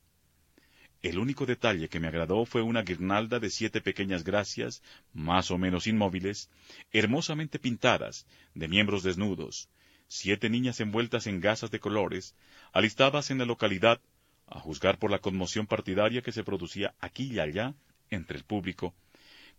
El 1.03 1.19
único 1.19 1.45
detalle 1.45 1.89
que 1.89 2.00
me 2.00 2.07
agradó 2.07 2.45
fue 2.45 2.62
una 2.62 2.81
guirnalda 2.81 3.41
de 3.41 3.50
siete 3.50 3.81
pequeñas 3.81 4.24
gracias, 4.24 4.81
más 5.13 5.51
o 5.51 5.57
menos 5.57 5.86
inmóviles, 5.86 6.50
hermosamente 6.93 7.60
pintadas, 7.60 8.25
de 8.55 8.69
miembros 8.69 9.03
desnudos, 9.03 9.67
siete 10.07 10.50
niñas 10.50 10.79
envueltas 10.79 11.27
en 11.27 11.41
gasas 11.41 11.72
de 11.72 11.81
colores, 11.81 12.38
alistadas 12.72 13.31
en 13.31 13.39
la 13.39 13.45
localidad, 13.45 14.00
a 14.48 14.62
juzgar 14.62 14.98
por 14.98 15.12
la 15.12 15.19
conmoción 15.19 15.67
partidaria 15.67 16.22
que 16.22 16.31
se 16.31 16.45
producía 16.45 16.95
aquí 17.01 17.25
y 17.33 17.39
allá 17.39 17.75
entre 18.10 18.38
el 18.38 18.45
público, 18.45 18.95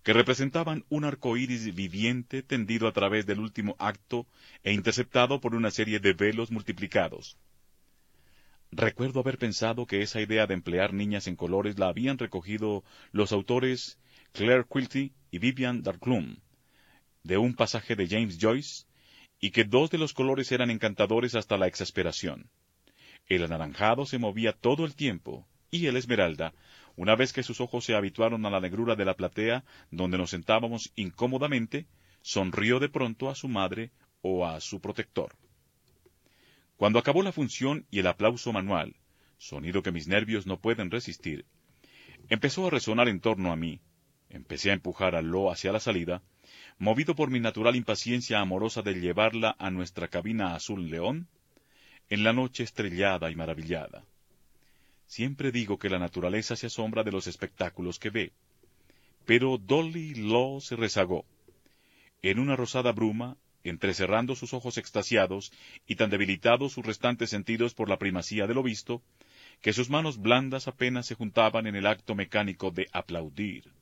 que 0.02 0.14
representaban 0.14 0.86
un 0.88 1.04
arco 1.04 1.36
iris 1.36 1.74
viviente 1.74 2.42
tendido 2.42 2.88
a 2.88 2.92
través 2.92 3.26
del 3.26 3.40
último 3.40 3.76
acto 3.78 4.26
e 4.62 4.72
interceptado 4.72 5.42
por 5.42 5.54
una 5.54 5.70
serie 5.70 6.00
de 6.00 6.14
velos 6.14 6.50
multiplicados. 6.50 7.36
Recuerdo 8.76 9.20
haber 9.20 9.38
pensado 9.38 9.86
que 9.86 10.02
esa 10.02 10.20
idea 10.20 10.48
de 10.48 10.54
emplear 10.54 10.92
niñas 10.92 11.28
en 11.28 11.36
colores 11.36 11.78
la 11.78 11.86
habían 11.86 12.18
recogido 12.18 12.82
los 13.12 13.30
autores 13.30 14.00
Claire 14.32 14.64
Quilty 14.68 15.12
y 15.30 15.38
Vivian 15.38 15.84
Darkloom, 15.84 16.38
de 17.22 17.38
un 17.38 17.54
pasaje 17.54 17.94
de 17.94 18.08
James 18.08 18.36
Joyce, 18.40 18.86
y 19.38 19.52
que 19.52 19.62
dos 19.62 19.90
de 19.90 19.98
los 19.98 20.12
colores 20.12 20.50
eran 20.50 20.72
encantadores 20.72 21.36
hasta 21.36 21.56
la 21.56 21.68
exasperación. 21.68 22.50
El 23.28 23.44
anaranjado 23.44 24.06
se 24.06 24.18
movía 24.18 24.52
todo 24.52 24.84
el 24.84 24.96
tiempo, 24.96 25.46
y 25.70 25.86
el 25.86 25.96
esmeralda, 25.96 26.52
una 26.96 27.14
vez 27.14 27.32
que 27.32 27.44
sus 27.44 27.60
ojos 27.60 27.84
se 27.84 27.94
habituaron 27.94 28.44
a 28.44 28.50
la 28.50 28.58
negrura 28.58 28.96
de 28.96 29.04
la 29.04 29.14
platea 29.14 29.64
donde 29.92 30.18
nos 30.18 30.30
sentábamos 30.30 30.90
incómodamente, 30.96 31.86
sonrió 32.22 32.80
de 32.80 32.88
pronto 32.88 33.30
a 33.30 33.36
su 33.36 33.46
madre 33.46 33.92
o 34.20 34.44
a 34.44 34.58
su 34.60 34.80
protector. 34.80 35.36
Cuando 36.76 36.98
acabó 36.98 37.22
la 37.22 37.32
función 37.32 37.86
y 37.90 38.00
el 38.00 38.06
aplauso 38.06 38.52
manual, 38.52 38.96
sonido 39.38 39.82
que 39.82 39.92
mis 39.92 40.08
nervios 40.08 40.46
no 40.46 40.60
pueden 40.60 40.90
resistir, 40.90 41.44
empezó 42.28 42.66
a 42.66 42.70
resonar 42.70 43.08
en 43.08 43.20
torno 43.20 43.52
a 43.52 43.56
mí. 43.56 43.80
Empecé 44.28 44.70
a 44.70 44.74
empujar 44.74 45.14
a 45.14 45.22
Lo 45.22 45.52
hacia 45.52 45.70
la 45.70 45.78
salida, 45.78 46.22
movido 46.78 47.14
por 47.14 47.30
mi 47.30 47.38
natural 47.38 47.76
impaciencia 47.76 48.40
amorosa 48.40 48.82
de 48.82 48.94
llevarla 48.94 49.54
a 49.58 49.70
nuestra 49.70 50.08
cabina 50.08 50.54
azul 50.54 50.90
león, 50.90 51.28
en 52.10 52.24
la 52.24 52.32
noche 52.32 52.64
estrellada 52.64 53.30
y 53.30 53.36
maravillada. 53.36 54.04
Siempre 55.06 55.52
digo 55.52 55.78
que 55.78 55.88
la 55.90 55.98
naturaleza 55.98 56.56
se 56.56 56.66
asombra 56.66 57.04
de 57.04 57.12
los 57.12 57.26
espectáculos 57.26 57.98
que 57.98 58.10
ve. 58.10 58.32
Pero 59.24 59.58
Dolly 59.58 60.14
Law 60.14 60.60
se 60.60 60.76
rezagó. 60.76 61.24
En 62.22 62.38
una 62.38 62.56
rosada 62.56 62.92
bruma, 62.92 63.36
entrecerrando 63.64 64.36
sus 64.36 64.54
ojos 64.54 64.78
extasiados 64.78 65.52
y 65.86 65.96
tan 65.96 66.10
debilitados 66.10 66.72
sus 66.72 66.86
restantes 66.86 67.30
sentidos 67.30 67.74
por 67.74 67.88
la 67.88 67.98
primacía 67.98 68.46
de 68.46 68.54
lo 68.54 68.62
visto, 68.62 69.02
que 69.60 69.72
sus 69.72 69.90
manos 69.90 70.18
blandas 70.18 70.68
apenas 70.68 71.06
se 71.06 71.14
juntaban 71.14 71.66
en 71.66 71.74
el 71.74 71.86
acto 71.86 72.14
mecánico 72.14 72.70
de 72.70 72.86
aplaudir. 72.92 73.72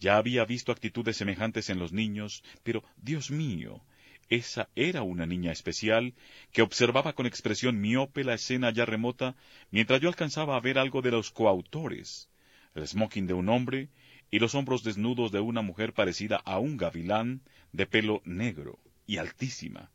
Ya 0.00 0.16
había 0.16 0.44
visto 0.44 0.72
actitudes 0.72 1.16
semejantes 1.16 1.70
en 1.70 1.78
los 1.78 1.92
niños, 1.92 2.42
pero, 2.62 2.82
Dios 2.96 3.30
mío, 3.30 3.82
esa 4.30 4.68
era 4.76 5.02
una 5.02 5.26
niña 5.26 5.52
especial 5.52 6.14
que 6.52 6.62
observaba 6.62 7.12
con 7.12 7.26
expresión 7.26 7.80
miope 7.80 8.24
la 8.24 8.34
escena 8.34 8.70
ya 8.70 8.84
remota 8.86 9.36
mientras 9.70 10.00
yo 10.00 10.08
alcanzaba 10.08 10.56
a 10.56 10.60
ver 10.60 10.78
algo 10.78 11.02
de 11.02 11.10
los 11.10 11.30
coautores, 11.30 12.30
el 12.74 12.86
smoking 12.86 13.26
de 13.26 13.34
un 13.34 13.48
hombre 13.48 13.88
y 14.30 14.38
los 14.38 14.54
hombros 14.54 14.84
desnudos 14.84 15.32
de 15.32 15.40
una 15.40 15.62
mujer 15.62 15.92
parecida 15.92 16.36
a 16.44 16.58
un 16.58 16.76
gavilán 16.76 17.42
de 17.72 17.86
pelo 17.86 18.22
negro 18.24 18.78
y 19.06 19.18
altísima. 19.18 19.90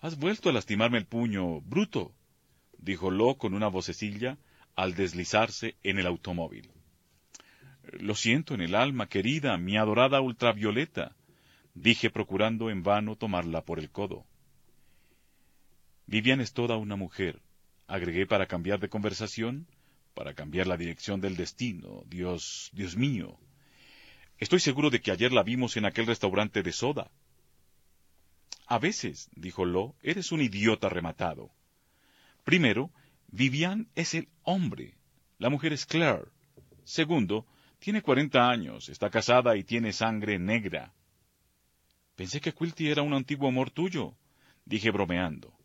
Has 0.00 0.18
vuelto 0.18 0.48
a 0.48 0.52
lastimarme 0.52 0.98
el 0.98 1.06
puño, 1.06 1.60
bruto, 1.60 2.12
dijo 2.78 3.10
Lo 3.10 3.36
con 3.36 3.54
una 3.54 3.68
vocecilla 3.68 4.38
al 4.74 4.94
deslizarse 4.94 5.76
en 5.82 5.98
el 5.98 6.06
automóvil. 6.06 6.70
Lo 7.98 8.14
siento 8.14 8.54
en 8.54 8.60
el 8.60 8.74
alma, 8.74 9.08
querida, 9.08 9.56
mi 9.58 9.76
adorada 9.76 10.20
ultravioleta, 10.20 11.14
dije 11.74 12.10
procurando 12.10 12.70
en 12.70 12.82
vano 12.82 13.16
tomarla 13.16 13.62
por 13.62 13.78
el 13.78 13.90
codo. 13.90 14.24
Vivian 16.06 16.40
es 16.40 16.52
toda 16.52 16.76
una 16.76 16.96
mujer, 16.96 17.40
agregué 17.86 18.26
para 18.26 18.46
cambiar 18.46 18.80
de 18.80 18.88
conversación, 18.88 19.66
para 20.20 20.34
cambiar 20.34 20.66
la 20.66 20.76
dirección 20.76 21.18
del 21.22 21.34
destino. 21.34 22.02
Dios, 22.06 22.68
Dios 22.74 22.94
mío. 22.94 23.38
Estoy 24.36 24.60
seguro 24.60 24.90
de 24.90 25.00
que 25.00 25.12
ayer 25.12 25.32
la 25.32 25.42
vimos 25.42 25.78
en 25.78 25.86
aquel 25.86 26.06
restaurante 26.06 26.62
de 26.62 26.72
soda. 26.72 27.10
A 28.66 28.78
veces, 28.78 29.30
dijo 29.34 29.64
Lo, 29.64 29.94
eres 30.02 30.30
un 30.30 30.42
idiota 30.42 30.90
rematado. 30.90 31.50
Primero, 32.44 32.90
Vivian 33.28 33.88
es 33.94 34.12
el 34.12 34.28
hombre, 34.42 34.98
la 35.38 35.48
mujer 35.48 35.72
es 35.72 35.86
Claire. 35.86 36.28
Segundo, 36.84 37.46
tiene 37.78 38.02
cuarenta 38.02 38.50
años, 38.50 38.90
está 38.90 39.08
casada 39.08 39.56
y 39.56 39.64
tiene 39.64 39.90
sangre 39.90 40.38
negra. 40.38 40.92
Pensé 42.14 42.42
que 42.42 42.52
Quilty 42.52 42.90
era 42.90 43.00
un 43.00 43.14
antiguo 43.14 43.48
amor 43.48 43.70
tuyo, 43.70 44.14
dije 44.66 44.90
bromeando, 44.90 45.56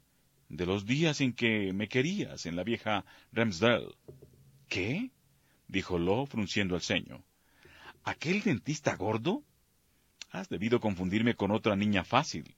de 0.47 0.65
los 0.65 0.85
días 0.85 1.19
en 1.19 1.33
que 1.33 1.73
me 1.73 1.89
querías 1.89 2.45
en 2.45 2.55
la 2.55 2.63
vieja 2.63 3.03
Ramsdale. 3.33 3.93
¿Qué? 4.67 5.12
dijo 5.67 5.97
Lo, 5.97 6.25
frunciendo 6.25 6.75
el 6.75 6.82
ceño. 6.82 7.23
¿Aquel 8.04 8.41
dentista 8.41 8.95
gordo? 8.95 9.43
Has 10.32 10.49
debido 10.49 10.80
confundirme 10.80 11.36
con 11.36 11.51
otra 11.51 11.75
niña 11.75 12.04
fácil. 12.04 12.56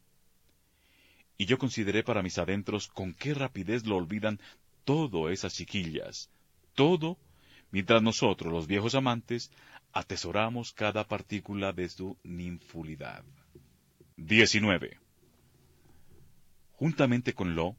Y 1.38 1.46
yo 1.46 1.58
consideré 1.58 2.04
para 2.04 2.24
mis 2.24 2.38
adentros 2.38 2.88
con 2.88 3.14
qué 3.14 3.34
rapidez 3.34 3.86
lo 3.86 3.96
olvidan 3.98 4.40
todo 4.84 5.30
esas 5.30 5.54
chiquillas, 5.54 6.30
todo, 6.74 7.18
mientras 7.72 8.02
nosotros, 8.02 8.52
los 8.52 8.68
viejos 8.68 8.96
amantes, 8.96 9.52
atesoramos 9.94 10.74
cada 10.74 11.08
partícula 11.08 11.74
de 11.74 11.90
su 11.90 12.18
ninfulidad. 12.24 13.24
19. 14.18 14.98
Juntamente 16.72 17.34
con 17.34 17.56
Lo, 17.56 17.76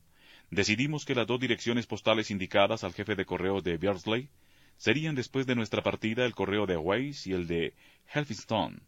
decidimos 0.51 1.05
que 1.05 1.15
las 1.15 1.27
dos 1.27 1.41
direcciones 1.41 1.87
postales 1.87 2.31
indicadas 2.31 2.85
al 2.85 2.95
jefe 2.95 3.15
de 3.15 3.25
correo 3.25 3.61
de 3.61 3.77
Beardsley 3.77 4.29
serían 4.77 5.15
después 5.15 5.47
de 5.47 5.55
nuestra 5.55 5.83
partida 5.83 6.25
el 6.25 6.35
correo 6.35 6.67
de 6.67 6.77
Weiss 6.77 7.27
y 7.27 7.33
el 7.33 7.47
de 7.47 7.75
Helfistone. 8.13 8.79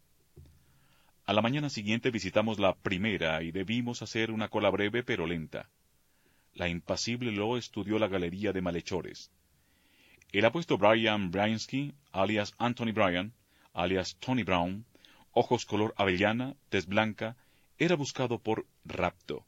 A 1.25 1.33
la 1.33 1.41
mañana 1.41 1.69
siguiente 1.69 2.11
visitamos 2.11 2.59
la 2.59 2.75
primera 2.75 3.43
y 3.43 3.51
debimos 3.51 4.01
hacer 4.01 4.31
una 4.31 4.47
cola 4.47 4.69
breve 4.69 5.03
pero 5.03 5.27
lenta. 5.27 5.69
La 6.53 6.67
impasible 6.67 7.31
Lo 7.31 7.57
estudió 7.57 7.99
la 7.99 8.07
galería 8.07 8.51
de 8.51 8.61
malhechores. 8.61 9.31
El 10.31 10.45
apuesto 10.45 10.77
Brian 10.77 11.29
Bryansky, 11.29 11.93
alias 12.11 12.53
Anthony 12.57 12.93
Bryan, 12.93 13.33
alias 13.73 14.15
Tony 14.19 14.43
Brown, 14.43 14.85
ojos 15.31 15.65
color 15.65 15.93
avellana, 15.97 16.55
tez 16.69 16.85
blanca, 16.87 17.35
era 17.77 17.95
buscado 17.95 18.39
por 18.39 18.65
rapto. 18.85 19.45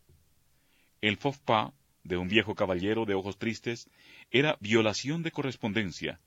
El 1.02 1.18
pas 1.18 1.74
de 2.04 2.18
un 2.18 2.28
viejo 2.28 2.56
caballero 2.56 3.06
de 3.06 3.14
ojos 3.14 3.38
tristes 3.38 3.90
era 4.32 4.58
violación 4.60 5.24
de 5.24 5.32
correspondencia, 5.32 6.20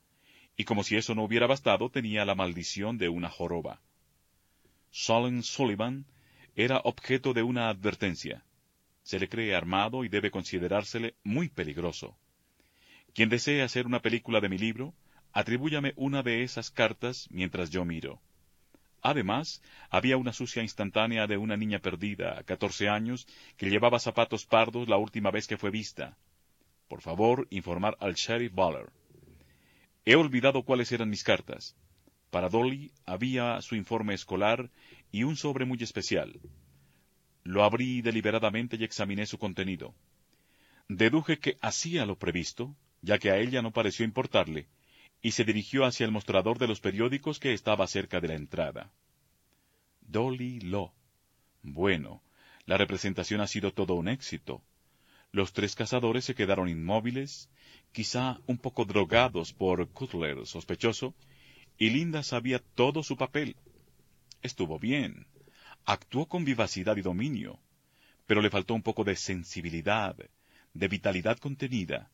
y 0.56 0.64
como 0.64 0.82
si 0.84 0.96
eso 0.96 1.14
no 1.14 1.22
hubiera 1.22 1.46
bastado, 1.46 1.90
tenía 1.90 2.24
la 2.24 2.34
maldición 2.34 2.96
de 2.98 3.08
una 3.08 3.28
joroba. 3.28 3.80
Solon 4.90 5.42
Sullivan 5.42 6.06
era 6.54 6.80
objeto 6.84 7.34
de 7.34 7.42
una 7.42 7.68
advertencia. 7.68 8.42
Se 9.02 9.18
le 9.18 9.28
cree 9.28 9.54
armado 9.54 10.04
y 10.04 10.08
debe 10.08 10.30
considerársele 10.30 11.14
muy 11.22 11.48
peligroso. 11.48 12.16
Quien 13.12 13.28
desee 13.28 13.62
hacer 13.62 13.86
una 13.86 14.00
película 14.00 14.40
de 14.40 14.48
mi 14.48 14.58
libro, 14.58 14.94
atribúyame 15.32 15.92
una 15.96 16.22
de 16.22 16.42
esas 16.42 16.70
cartas 16.70 17.28
mientras 17.30 17.70
yo 17.70 17.84
miro. 17.84 18.20
Además, 19.06 19.62
había 19.88 20.16
una 20.16 20.32
sucia 20.32 20.62
instantánea 20.62 21.28
de 21.28 21.36
una 21.36 21.56
niña 21.56 21.78
perdida, 21.78 22.40
a 22.40 22.42
catorce 22.42 22.88
años, 22.88 23.28
que 23.56 23.70
llevaba 23.70 24.00
zapatos 24.00 24.46
pardos 24.46 24.88
la 24.88 24.96
última 24.96 25.30
vez 25.30 25.46
que 25.46 25.56
fue 25.56 25.70
vista. 25.70 26.16
Por 26.88 27.02
favor, 27.02 27.46
informar 27.50 27.96
al 28.00 28.14
sheriff 28.14 28.52
Baller. 28.52 28.90
He 30.04 30.16
olvidado 30.16 30.64
cuáles 30.64 30.90
eran 30.90 31.08
mis 31.08 31.22
cartas. 31.22 31.76
Para 32.32 32.48
Dolly 32.48 32.90
había 33.04 33.62
su 33.62 33.76
informe 33.76 34.12
escolar 34.12 34.70
y 35.12 35.22
un 35.22 35.36
sobre 35.36 35.66
muy 35.66 35.78
especial. 35.80 36.40
Lo 37.44 37.62
abrí 37.62 38.02
deliberadamente 38.02 38.74
y 38.76 38.82
examiné 38.82 39.24
su 39.26 39.38
contenido. 39.38 39.94
Deduje 40.88 41.38
que 41.38 41.58
hacía 41.60 42.06
lo 42.06 42.18
previsto, 42.18 42.74
ya 43.02 43.20
que 43.20 43.30
a 43.30 43.38
ella 43.38 43.62
no 43.62 43.70
pareció 43.70 44.04
importarle, 44.04 44.66
y 45.26 45.32
se 45.32 45.42
dirigió 45.42 45.84
hacia 45.84 46.06
el 46.06 46.12
mostrador 46.12 46.56
de 46.56 46.68
los 46.68 46.78
periódicos 46.78 47.40
que 47.40 47.52
estaba 47.52 47.88
cerca 47.88 48.20
de 48.20 48.28
la 48.28 48.34
entrada. 48.34 48.92
Dolly 50.02 50.60
Law. 50.60 50.92
Bueno, 51.64 52.22
la 52.64 52.76
representación 52.76 53.40
ha 53.40 53.48
sido 53.48 53.72
todo 53.72 53.94
un 53.94 54.06
éxito. 54.06 54.62
Los 55.32 55.52
tres 55.52 55.74
cazadores 55.74 56.24
se 56.26 56.36
quedaron 56.36 56.68
inmóviles, 56.68 57.50
quizá 57.90 58.38
un 58.46 58.58
poco 58.58 58.84
drogados 58.84 59.52
por 59.52 59.88
Cutler 59.88 60.46
sospechoso, 60.46 61.12
y 61.76 61.90
Linda 61.90 62.22
sabía 62.22 62.60
todo 62.76 63.02
su 63.02 63.16
papel. 63.16 63.56
Estuvo 64.42 64.78
bien. 64.78 65.26
Actuó 65.86 66.26
con 66.26 66.44
vivacidad 66.44 66.96
y 66.98 67.02
dominio, 67.02 67.58
pero 68.28 68.40
le 68.40 68.50
faltó 68.50 68.74
un 68.74 68.82
poco 68.84 69.02
de 69.02 69.16
sensibilidad, 69.16 70.14
de 70.72 70.86
vitalidad 70.86 71.36
contenida, 71.38 72.12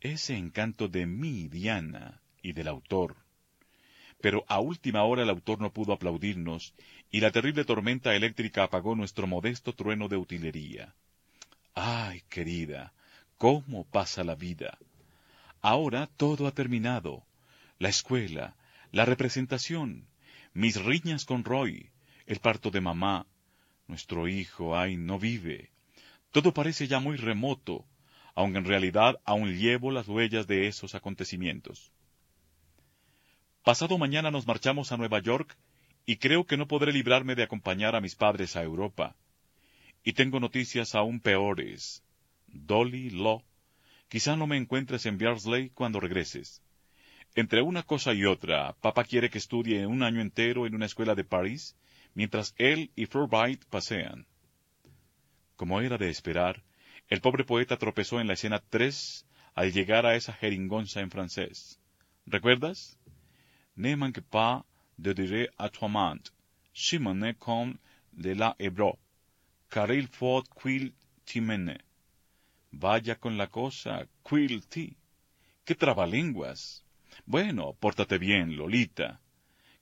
ese 0.00 0.36
encanto 0.36 0.88
de 0.88 1.06
mi 1.06 1.46
Diana 1.46 2.21
y 2.42 2.52
del 2.52 2.68
autor. 2.68 3.16
Pero 4.20 4.44
a 4.48 4.60
última 4.60 5.02
hora 5.02 5.22
el 5.22 5.30
autor 5.30 5.60
no 5.60 5.72
pudo 5.72 5.92
aplaudirnos, 5.92 6.74
y 7.10 7.20
la 7.20 7.30
terrible 7.30 7.64
tormenta 7.64 8.14
eléctrica 8.14 8.64
apagó 8.64 8.94
nuestro 8.94 9.26
modesto 9.26 9.72
trueno 9.72 10.08
de 10.08 10.16
utilería. 10.16 10.94
Ay, 11.74 12.22
querida, 12.28 12.92
cómo 13.38 13.84
pasa 13.84 14.22
la 14.24 14.34
vida. 14.34 14.78
Ahora 15.60 16.08
todo 16.16 16.46
ha 16.46 16.52
terminado. 16.52 17.24
La 17.78 17.88
escuela, 17.88 18.54
la 18.92 19.04
representación, 19.04 20.06
mis 20.54 20.82
riñas 20.82 21.24
con 21.24 21.44
Roy, 21.44 21.90
el 22.26 22.38
parto 22.38 22.70
de 22.70 22.80
mamá, 22.80 23.26
nuestro 23.88 24.28
hijo, 24.28 24.76
ay, 24.76 24.96
no 24.96 25.18
vive. 25.18 25.70
Todo 26.30 26.54
parece 26.54 26.86
ya 26.86 27.00
muy 27.00 27.16
remoto, 27.16 27.84
aunque 28.34 28.58
en 28.58 28.64
realidad 28.64 29.20
aún 29.24 29.56
llevo 29.56 29.90
las 29.90 30.08
huellas 30.08 30.46
de 30.46 30.68
esos 30.68 30.94
acontecimientos. 30.94 31.92
Pasado 33.64 33.96
mañana 33.96 34.32
nos 34.32 34.44
marchamos 34.44 34.90
a 34.90 34.96
Nueva 34.96 35.20
York 35.20 35.56
y 36.04 36.16
creo 36.16 36.44
que 36.46 36.56
no 36.56 36.66
podré 36.66 36.92
librarme 36.92 37.36
de 37.36 37.44
acompañar 37.44 37.94
a 37.94 38.00
mis 38.00 38.16
padres 38.16 38.56
a 38.56 38.62
Europa. 38.64 39.14
Y 40.02 40.14
tengo 40.14 40.40
noticias 40.40 40.96
aún 40.96 41.20
peores. 41.20 42.02
Dolly 42.48 43.10
Law, 43.10 43.44
quizá 44.08 44.34
no 44.34 44.48
me 44.48 44.56
encuentres 44.56 45.06
en 45.06 45.16
Beardsley 45.16 45.70
cuando 45.70 46.00
regreses. 46.00 46.60
Entre 47.36 47.62
una 47.62 47.84
cosa 47.84 48.12
y 48.14 48.24
otra, 48.24 48.72
papá 48.80 49.04
quiere 49.04 49.30
que 49.30 49.38
estudie 49.38 49.86
un 49.86 50.02
año 50.02 50.20
entero 50.20 50.66
en 50.66 50.74
una 50.74 50.86
escuela 50.86 51.14
de 51.14 51.22
París, 51.22 51.76
mientras 52.14 52.54
él 52.58 52.90
y 52.96 53.06
Furbright 53.06 53.64
pasean. 53.66 54.26
Como 55.54 55.80
era 55.80 55.98
de 55.98 56.10
esperar, 56.10 56.64
el 57.08 57.20
pobre 57.20 57.44
poeta 57.44 57.76
tropezó 57.76 58.20
en 58.20 58.26
la 58.26 58.34
escena 58.34 58.58
tres 58.58 59.24
al 59.54 59.72
llegar 59.72 60.04
a 60.04 60.16
esa 60.16 60.32
jeringonza 60.32 61.00
en 61.00 61.12
francés. 61.12 61.78
¿Recuerdas? 62.26 62.98
Ne 63.76 63.96
manque 63.96 64.20
pas 64.20 64.64
de 64.98 65.12
dire 65.12 65.48
à 65.58 65.68
comme 67.38 67.78
de 68.12 68.34
la 68.34 68.54
Hebro, 68.58 68.98
car 69.70 69.90
il 69.92 70.08
qu'il 70.08 70.92
timene. 71.24 71.78
Vaya 72.72 73.16
con 73.16 73.36
la 73.36 73.46
cosa, 73.46 74.06
quil 74.22 74.66
ti. 74.66 74.96
¡Qué 75.64 75.74
trabalenguas! 75.74 76.84
Bueno, 77.26 77.74
pórtate 77.78 78.18
bien, 78.18 78.56
Lolita. 78.56 79.20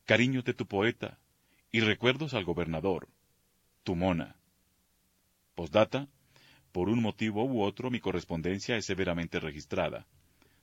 Cariño 0.05 0.43
de 0.43 0.55
tu 0.55 0.67
poeta 0.67 1.19
y 1.73 1.81
recuerdos 1.81 2.35
al 2.35 2.45
gobernador. 2.45 3.09
Tu 3.85 3.95
mona. 3.95 4.37
Postdata. 5.55 6.09
Por 6.73 6.89
un 6.89 7.03
motivo 7.03 7.45
u 7.45 7.63
otro, 7.63 7.91
mi 7.91 7.99
correspondencia 7.99 8.77
es 8.77 8.87
severamente 8.87 9.41
registrada, 9.41 10.07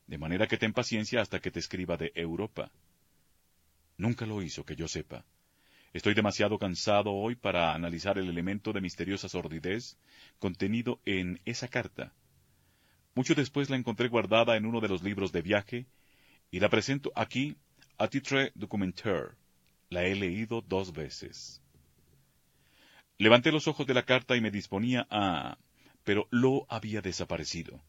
de 0.05 0.17
manera 0.17 0.47
que 0.47 0.57
ten 0.57 0.71
paciencia 0.71 1.21
hasta 1.21 1.39
que 1.41 1.51
te 1.51 1.59
escriba 1.59 1.97
de 1.97 2.13
Europa. 2.15 2.71
Nunca 3.97 4.25
lo 4.25 4.41
hizo, 4.41 4.63
que 4.63 4.75
yo 4.75 4.87
sepa. 4.87 5.25
Estoy 5.93 6.13
demasiado 6.13 6.59
cansado 6.59 7.13
hoy 7.13 7.35
para 7.35 7.73
analizar 7.73 8.17
el 8.19 8.29
elemento 8.29 8.71
de 8.71 8.81
misteriosa 8.81 9.27
sordidez 9.27 9.97
contenido 10.37 10.99
en 11.05 11.41
esa 11.45 11.67
carta. 11.67 12.13
Mucho 13.15 13.33
después 13.33 13.69
la 13.71 13.77
encontré 13.77 14.07
guardada 14.07 14.55
en 14.57 14.67
uno 14.67 14.79
de 14.79 14.89
los 14.89 15.01
libros 15.01 15.31
de 15.31 15.41
viaje 15.41 15.87
y 16.51 16.59
la 16.59 16.69
presento 16.69 17.11
aquí 17.15 17.57
a 17.97 18.07
titre 18.07 18.51
documentaire. 18.53 19.31
La 19.89 20.03
he 20.03 20.13
leído 20.13 20.61
dos 20.61 20.93
veces. 20.93 21.61
Levanté 23.17 23.51
los 23.51 23.67
ojos 23.67 23.87
de 23.87 23.95
la 23.95 24.03
carta 24.03 24.35
y 24.35 24.41
me 24.41 24.51
disponía 24.51 25.07
a... 25.09 25.57
pero 26.03 26.27
lo 26.29 26.67
había 26.69 27.01
desaparecido. 27.01 27.81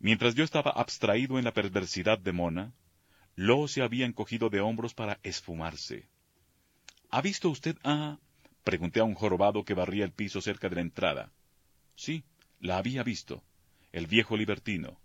Mientras 0.00 0.34
yo 0.34 0.42
estaba 0.42 0.72
abstraído 0.72 1.38
en 1.38 1.44
la 1.44 1.52
perversidad 1.52 2.18
de 2.18 2.32
Mona, 2.32 2.72
Lo 3.36 3.68
se 3.68 3.82
había 3.82 4.06
encogido 4.06 4.50
de 4.50 4.60
hombros 4.60 4.94
para 4.94 5.18
esfumarse. 5.22 6.08
¿Ha 7.10 7.20
visto 7.20 7.50
usted 7.50 7.76
a...? 7.84 8.18
pregunté 8.62 9.00
a 9.00 9.04
un 9.04 9.14
jorobado 9.14 9.64
que 9.64 9.74
barría 9.74 10.04
el 10.04 10.12
piso 10.12 10.40
cerca 10.40 10.68
de 10.68 10.76
la 10.76 10.80
entrada. 10.80 11.32
Sí, 11.96 12.24
la 12.60 12.78
había 12.78 13.02
visto, 13.02 13.42
el 13.92 14.06
viejo 14.06 14.36
libertino, 14.36 14.98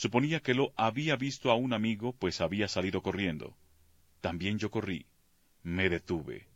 Suponía 0.00 0.40
que 0.40 0.54
lo 0.54 0.72
había 0.76 1.14
visto 1.16 1.50
a 1.50 1.56
un 1.56 1.74
amigo, 1.74 2.14
pues 2.14 2.40
había 2.40 2.68
salido 2.68 3.02
corriendo. 3.02 3.54
También 4.22 4.58
yo 4.58 4.70
corrí. 4.70 5.04
Me 5.62 5.90
detuve. 5.90 6.48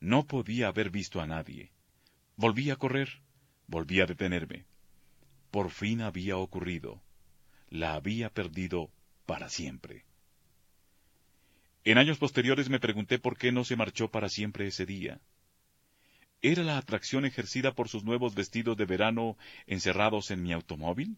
No 0.00 0.26
podía 0.26 0.66
haber 0.66 0.90
visto 0.90 1.20
a 1.20 1.26
nadie. 1.28 1.70
Volví 2.34 2.70
a 2.70 2.76
correr. 2.76 3.08
Volví 3.68 4.00
a 4.00 4.06
detenerme. 4.06 4.66
Por 5.52 5.70
fin 5.70 6.00
había 6.00 6.38
ocurrido. 6.38 7.00
La 7.68 7.94
había 7.94 8.30
perdido 8.30 8.90
para 9.26 9.48
siempre. 9.48 10.04
En 11.90 11.96
años 11.96 12.18
posteriores 12.18 12.68
me 12.68 12.80
pregunté 12.80 13.18
por 13.18 13.38
qué 13.38 13.50
no 13.50 13.64
se 13.64 13.74
marchó 13.74 14.10
para 14.10 14.28
siempre 14.28 14.66
ese 14.66 14.84
día. 14.84 15.22
¿Era 16.42 16.62
la 16.62 16.76
atracción 16.76 17.24
ejercida 17.24 17.72
por 17.72 17.88
sus 17.88 18.04
nuevos 18.04 18.34
vestidos 18.34 18.76
de 18.76 18.84
verano 18.84 19.38
encerrados 19.66 20.30
en 20.30 20.42
mi 20.42 20.52
automóvil? 20.52 21.16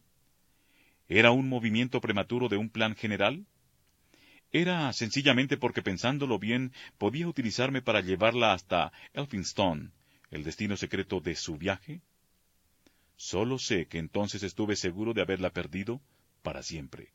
¿Era 1.08 1.32
un 1.32 1.48
movimiento 1.48 2.00
prematuro 2.00 2.48
de 2.48 2.56
un 2.56 2.70
plan 2.70 2.94
general? 2.94 3.46
¿Era 4.52 4.92
sencillamente 4.92 5.56
porque 5.56 5.82
pensándolo 5.82 6.38
bien 6.38 6.72
podía 6.98 7.26
utilizarme 7.26 7.82
para 7.82 8.00
llevarla 8.00 8.52
hasta 8.52 8.92
Elphinstone, 9.12 9.90
el 10.30 10.44
destino 10.44 10.76
secreto 10.76 11.18
de 11.18 11.34
su 11.34 11.56
viaje? 11.56 12.00
Solo 13.16 13.58
sé 13.58 13.86
que 13.86 13.98
entonces 13.98 14.44
estuve 14.44 14.76
seguro 14.76 15.14
de 15.14 15.22
haberla 15.22 15.50
perdido 15.50 16.00
para 16.44 16.62
siempre. 16.62 17.10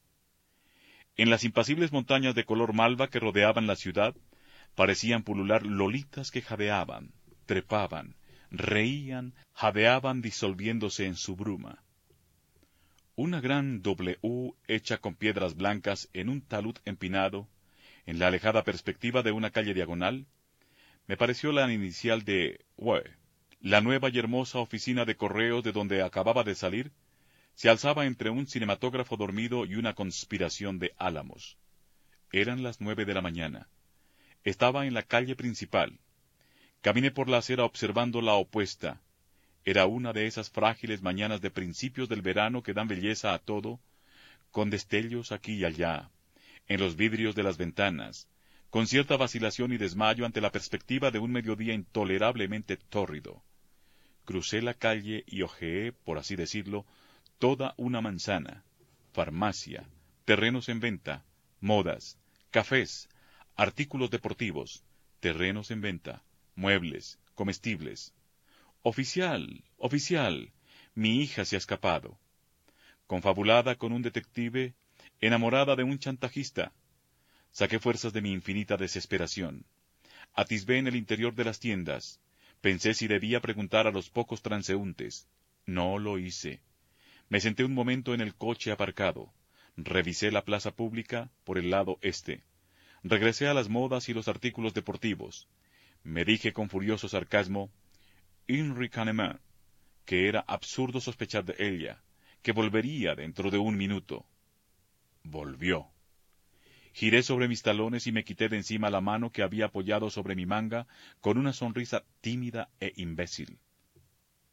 En 1.18 1.30
las 1.30 1.46
impasibles 1.46 1.94
montañas 1.94 2.36
de 2.36 2.44
color 2.44 2.74
malva 2.74 3.10
que 3.10 3.20
rodeaban 3.20 3.68
la 3.68 3.78
ciudad, 3.78 4.16
parecían 4.76 5.24
pulular 5.24 5.66
lolitas 5.66 6.30
que 6.30 6.42
jadeaban, 6.42 7.14
trepaban, 7.46 8.16
reían, 8.52 9.34
jadeaban 9.54 10.22
disolviéndose 10.22 11.06
en 11.06 11.16
su 11.16 11.38
bruma. 11.38 11.82
Una 13.16 13.40
gran 13.40 13.82
W 13.82 14.56
hecha 14.68 14.98
con 14.98 15.16
piedras 15.16 15.56
blancas 15.56 16.10
en 16.12 16.28
un 16.28 16.42
talud 16.42 16.76
empinado, 16.84 17.48
en 18.06 18.20
la 18.20 18.28
alejada 18.28 18.64
perspectiva 18.64 19.24
de 19.24 19.32
una 19.32 19.52
calle 19.52 19.74
diagonal, 19.74 20.28
me 21.08 21.16
pareció 21.16 21.54
la 21.54 21.72
inicial 21.72 22.26
de 22.26 22.66
W. 22.76 23.10
La 23.62 23.80
nueva 23.80 24.10
y 24.10 24.20
hermosa 24.20 24.60
oficina 24.60 25.06
de 25.06 25.16
correos 25.16 25.64
de 25.64 25.72
donde 25.72 26.02
acababa 26.02 26.44
de 26.44 26.56
salir 26.56 26.92
se 27.56 27.70
alzaba 27.70 28.06
entre 28.06 28.30
un 28.30 28.48
cinematógrafo 28.48 29.18
dormido 29.18 29.66
y 29.66 29.76
una 29.76 29.94
conspiración 29.94 30.80
de 30.80 30.94
álamos. 30.98 31.58
Eran 32.32 32.64
las 32.64 32.82
nueve 32.82 33.06
de 33.06 33.14
la 33.14 33.22
mañana. 33.22 33.70
Estaba 34.44 34.86
en 34.86 34.94
la 34.94 35.04
calle 35.04 35.36
principal. 35.36 36.00
Caminé 36.82 37.12
por 37.12 37.30
la 37.30 37.38
acera 37.38 37.64
observando 37.64 38.22
la 38.22 38.34
opuesta, 38.34 39.02
era 39.66 39.88
una 39.88 40.14
de 40.14 40.28
esas 40.28 40.52
frágiles 40.52 41.02
mañanas 41.02 41.42
de 41.42 41.50
principios 41.50 42.08
del 42.08 42.22
verano 42.22 42.62
que 42.62 42.74
dan 42.74 42.88
belleza 42.88 43.34
a 43.34 43.40
todo, 43.40 43.80
con 44.52 44.70
destellos 44.70 45.32
aquí 45.32 45.56
y 45.56 45.66
allá, 45.66 46.12
en 46.68 46.80
los 46.80 46.96
vidrios 46.96 47.34
de 47.34 47.42
las 47.42 47.58
ventanas, 47.58 48.30
con 48.70 48.86
cierta 48.86 49.18
vacilación 49.18 49.74
y 49.74 49.78
desmayo 49.78 50.24
ante 50.24 50.40
la 50.40 50.52
perspectiva 50.52 51.10
de 51.10 51.18
un 51.18 51.32
mediodía 51.32 51.74
intolerablemente 51.74 52.78
tórrido. 52.78 53.44
Crucé 54.24 54.62
la 54.62 54.76
calle 54.76 55.24
y 55.26 55.42
ojeé, 55.42 55.92
por 55.92 56.20
así 56.20 56.36
decirlo, 56.36 56.86
toda 57.40 57.74
una 57.78 58.02
manzana, 58.02 58.64
farmacia, 59.14 59.88
terrenos 60.26 60.70
en 60.70 60.80
venta, 60.80 61.26
modas, 61.60 62.18
cafés, 62.52 63.10
artículos 63.56 64.10
deportivos, 64.10 64.84
terrenos 65.20 65.72
en 65.72 65.82
venta, 65.82 66.24
muebles, 66.56 67.20
comestibles, 67.36 68.14
Oficial, 68.88 69.64
oficial, 69.78 70.54
mi 70.94 71.20
hija 71.20 71.44
se 71.44 71.56
ha 71.56 71.58
escapado. 71.58 72.20
Confabulada 73.08 73.74
con 73.78 73.92
un 73.92 74.04
detective, 74.04 74.76
enamorada 75.20 75.76
de 75.76 75.82
un 75.82 75.98
chantajista. 75.98 76.72
Saqué 77.50 77.80
fuerzas 77.80 78.14
de 78.14 78.22
mi 78.22 78.32
infinita 78.32 78.78
desesperación. 78.78 79.66
Atisbé 80.36 80.78
en 80.78 80.86
el 80.86 80.96
interior 80.96 81.34
de 81.34 81.46
las 81.46 81.60
tiendas. 81.60 82.22
Pensé 82.62 82.94
si 82.94 83.08
debía 83.08 83.42
preguntar 83.42 83.88
a 83.88 83.92
los 83.92 84.12
pocos 84.12 84.44
transeúntes. 84.44 85.28
No 85.66 85.98
lo 85.98 86.20
hice. 86.20 86.62
Me 87.28 87.40
senté 87.40 87.64
un 87.64 87.74
momento 87.74 88.14
en 88.14 88.22
el 88.22 88.36
coche 88.36 88.72
aparcado. 88.72 89.34
Revisé 89.78 90.32
la 90.32 90.46
plaza 90.46 90.76
pública 90.76 91.32
por 91.44 91.58
el 91.58 91.72
lado 91.72 91.98
este. 92.02 92.44
Regresé 93.04 93.48
a 93.48 93.54
las 93.54 93.68
modas 93.68 94.10
y 94.10 94.14
los 94.14 94.28
artículos 94.28 94.74
deportivos. 94.74 95.48
Me 96.04 96.24
dije 96.24 96.54
con 96.54 96.70
furioso 96.70 97.08
sarcasmo, 97.10 97.72
Henri 98.48 98.90
Kahneman, 98.90 99.40
que 100.06 100.28
era 100.28 100.42
absurdo 100.42 101.02
sospechar 101.02 101.46
de 101.46 101.56
ella, 101.58 102.04
que 102.44 102.52
volvería 102.52 103.16
dentro 103.16 103.50
de 103.50 103.58
un 103.58 103.76
minuto. 103.76 104.26
Volvió. 105.24 105.88
Giré 106.94 107.24
sobre 107.24 107.48
mis 107.48 107.64
talones 107.64 108.06
y 108.08 108.12
me 108.12 108.24
quité 108.24 108.50
de 108.50 108.58
encima 108.58 108.90
la 108.90 109.02
mano 109.02 109.32
que 109.32 109.42
había 109.42 109.66
apoyado 109.66 110.10
sobre 110.10 110.36
mi 110.36 110.46
manga 110.46 110.88
con 111.22 111.38
una 111.38 111.54
sonrisa 111.54 112.06
tímida 112.22 112.70
e 112.80 112.94
imbécil. 112.96 113.58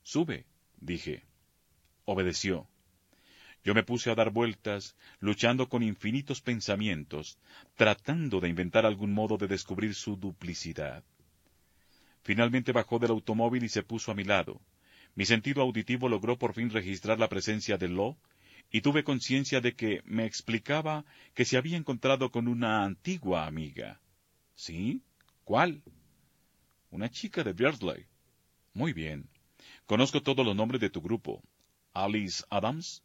Sube, 0.03 0.47
dije. 0.81 1.23
Obedeció. 2.05 2.69
Yo 3.65 3.75
me 3.75 3.85
puse 3.85 4.11
a 4.11 4.15
dar 4.17 4.31
vueltas, 4.31 4.97
luchando 5.21 5.69
con 5.69 5.83
infinitos 5.83 6.41
pensamientos, 6.41 7.39
tratando 7.77 8.41
de 8.41 8.49
inventar 8.49 8.85
algún 8.87 9.13
modo 9.13 9.37
de 9.39 9.47
descubrir 9.47 9.95
su 9.95 10.17
duplicidad. 10.17 11.05
Finalmente 12.23 12.73
bajó 12.73 12.99
del 12.99 13.11
automóvil 13.11 13.65
y 13.65 13.69
se 13.69 13.83
puso 13.83 14.11
a 14.11 14.15
mi 14.15 14.25
lado. 14.25 14.61
Mi 15.15 15.27
sentido 15.27 15.63
auditivo 15.63 16.09
logró 16.09 16.39
por 16.39 16.55
fin 16.55 16.71
registrar 16.71 17.21
la 17.21 17.29
presencia 17.29 17.77
de 17.79 17.89
Lo, 17.89 18.19
y 18.71 18.81
tuve 18.81 19.05
conciencia 19.05 19.61
de 19.61 19.75
que 19.75 20.01
me 20.05 20.25
explicaba 20.25 21.05
que 21.35 21.45
se 21.45 21.57
había 21.57 21.77
encontrado 21.77 22.31
con 22.31 22.49
una 22.49 22.85
antigua 22.85 23.47
amiga. 23.47 24.01
¿Sí? 24.55 25.03
¿Cuál? 25.45 25.83
Una 26.91 27.11
chica 27.11 27.45
de 27.45 27.53
Beardsley. 27.53 28.07
Muy 28.73 28.93
bien. 28.93 29.29
Conozco 29.87 30.23
todos 30.23 30.45
los 30.45 30.57
nombres 30.57 30.81
de 30.81 30.91
tu 30.91 31.03
grupo. 31.03 31.43
Alice 31.95 32.45
Adams. 32.51 33.03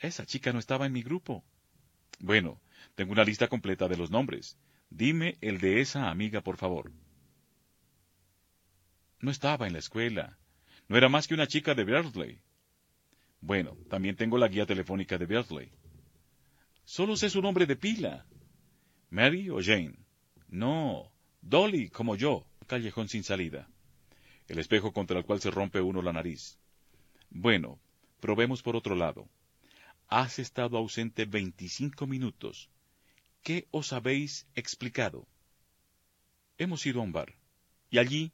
Esa 0.00 0.26
chica 0.26 0.52
no 0.52 0.58
estaba 0.58 0.86
en 0.86 0.92
mi 0.92 1.02
grupo. 1.02 1.44
Bueno, 2.18 2.60
tengo 2.94 3.12
una 3.12 3.24
lista 3.24 3.48
completa 3.48 3.88
de 3.88 3.96
los 3.96 4.10
nombres. 4.10 4.58
Dime 4.90 5.38
el 5.40 5.58
de 5.58 5.80
esa 5.80 6.10
amiga, 6.10 6.40
por 6.40 6.56
favor. 6.56 6.92
No 9.20 9.30
estaba 9.30 9.66
en 9.66 9.72
la 9.72 9.78
escuela. 9.78 10.38
No 10.88 10.96
era 10.96 11.08
más 11.08 11.28
que 11.28 11.34
una 11.34 11.46
chica 11.46 11.74
de 11.74 11.84
Beardsley. 11.84 12.40
Bueno, 13.40 13.76
también 13.88 14.16
tengo 14.16 14.36
la 14.38 14.48
guía 14.48 14.66
telefónica 14.66 15.16
de 15.18 15.26
Beardsley. 15.26 15.72
Solo 16.84 17.16
sé 17.16 17.30
su 17.30 17.40
nombre 17.40 17.66
de 17.66 17.76
pila. 17.76 18.26
Mary 19.10 19.48
o 19.50 19.58
Jane. 19.62 19.94
No, 20.48 21.12
Dolly, 21.40 21.88
como 21.88 22.16
yo. 22.16 22.46
Callejón 22.66 23.08
sin 23.08 23.24
salida. 23.24 23.68
El 24.48 24.58
espejo 24.58 24.92
contra 24.92 25.18
el 25.18 25.24
cual 25.24 25.40
se 25.40 25.50
rompe 25.50 25.80
uno 25.80 26.02
la 26.02 26.12
nariz. 26.12 26.58
Bueno, 27.30 27.80
probemos 28.24 28.62
por 28.62 28.74
otro 28.76 28.94
lado. 28.94 29.28
Has 30.08 30.38
estado 30.38 30.78
ausente 30.78 31.26
veinticinco 31.26 32.06
minutos. 32.06 32.70
¿Qué 33.42 33.66
os 33.70 33.92
habéis 33.92 34.46
explicado? 34.54 35.26
Hemos 36.56 36.86
ido 36.86 37.00
a 37.00 37.04
un 37.04 37.12
bar. 37.12 37.34
Y 37.90 37.98
allí 37.98 38.32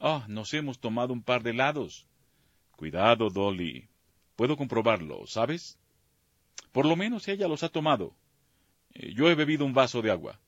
Ah, 0.00 0.26
nos 0.28 0.52
hemos 0.52 0.78
tomado 0.78 1.12
un 1.14 1.22
par 1.22 1.42
de 1.42 1.50
helados. 1.50 2.06
Cuidado, 2.72 3.30
Dolly. 3.30 3.88
Puedo 4.36 4.56
comprobarlo, 4.56 5.26
¿sabes? 5.26 5.78
Por 6.72 6.84
lo 6.84 6.94
menos 6.94 7.26
ella 7.28 7.48
los 7.48 7.62
ha 7.62 7.70
tomado. 7.70 8.14
Eh, 8.92 9.14
yo 9.14 9.30
he 9.30 9.34
bebido 9.34 9.64
un 9.64 9.72
vaso 9.72 10.02
de 10.02 10.10
agua. 10.10 10.40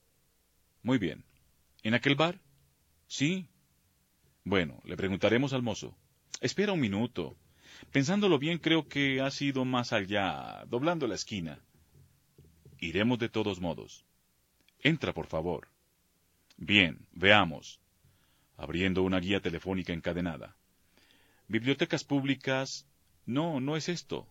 Muy 0.82 0.98
bien. 0.98 1.24
¿En 1.82 1.94
aquel 1.94 2.16
bar? 2.16 2.38
Sí. 3.06 3.48
Bueno, 4.44 4.82
le 4.84 4.96
preguntaremos 4.96 5.52
al 5.54 5.62
mozo. 5.62 5.96
Espera 6.40 6.72
un 6.72 6.80
minuto. 6.80 7.36
Pensándolo 7.92 8.38
bien, 8.38 8.58
creo 8.58 8.88
que 8.88 9.20
ha 9.20 9.30
sido 9.30 9.64
más 9.64 9.92
allá, 9.92 10.64
doblando 10.68 11.06
la 11.06 11.14
esquina. 11.14 11.58
Iremos 12.78 13.18
de 13.18 13.28
todos 13.28 13.60
modos. 13.60 14.04
Entra, 14.80 15.12
por 15.12 15.26
favor. 15.26 15.68
Bien, 16.56 17.06
veamos 17.12 17.80
abriendo 18.56 19.02
una 19.02 19.20
guía 19.20 19.40
telefónica 19.40 19.92
encadenada. 19.92 20.56
Bibliotecas 21.48 22.04
públicas. 22.04 22.86
No, 23.24 23.60
no 23.60 23.76
es 23.76 23.88
esto. 23.88 24.26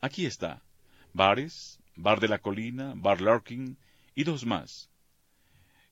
Aquí 0.00 0.26
está. 0.26 0.62
Bares, 1.12 1.78
Bar 1.94 2.20
de 2.20 2.28
la 2.28 2.38
Colina, 2.38 2.92
Bar 2.96 3.20
Larkin 3.20 3.76
y 4.14 4.24
dos 4.24 4.44
más. 4.44 4.90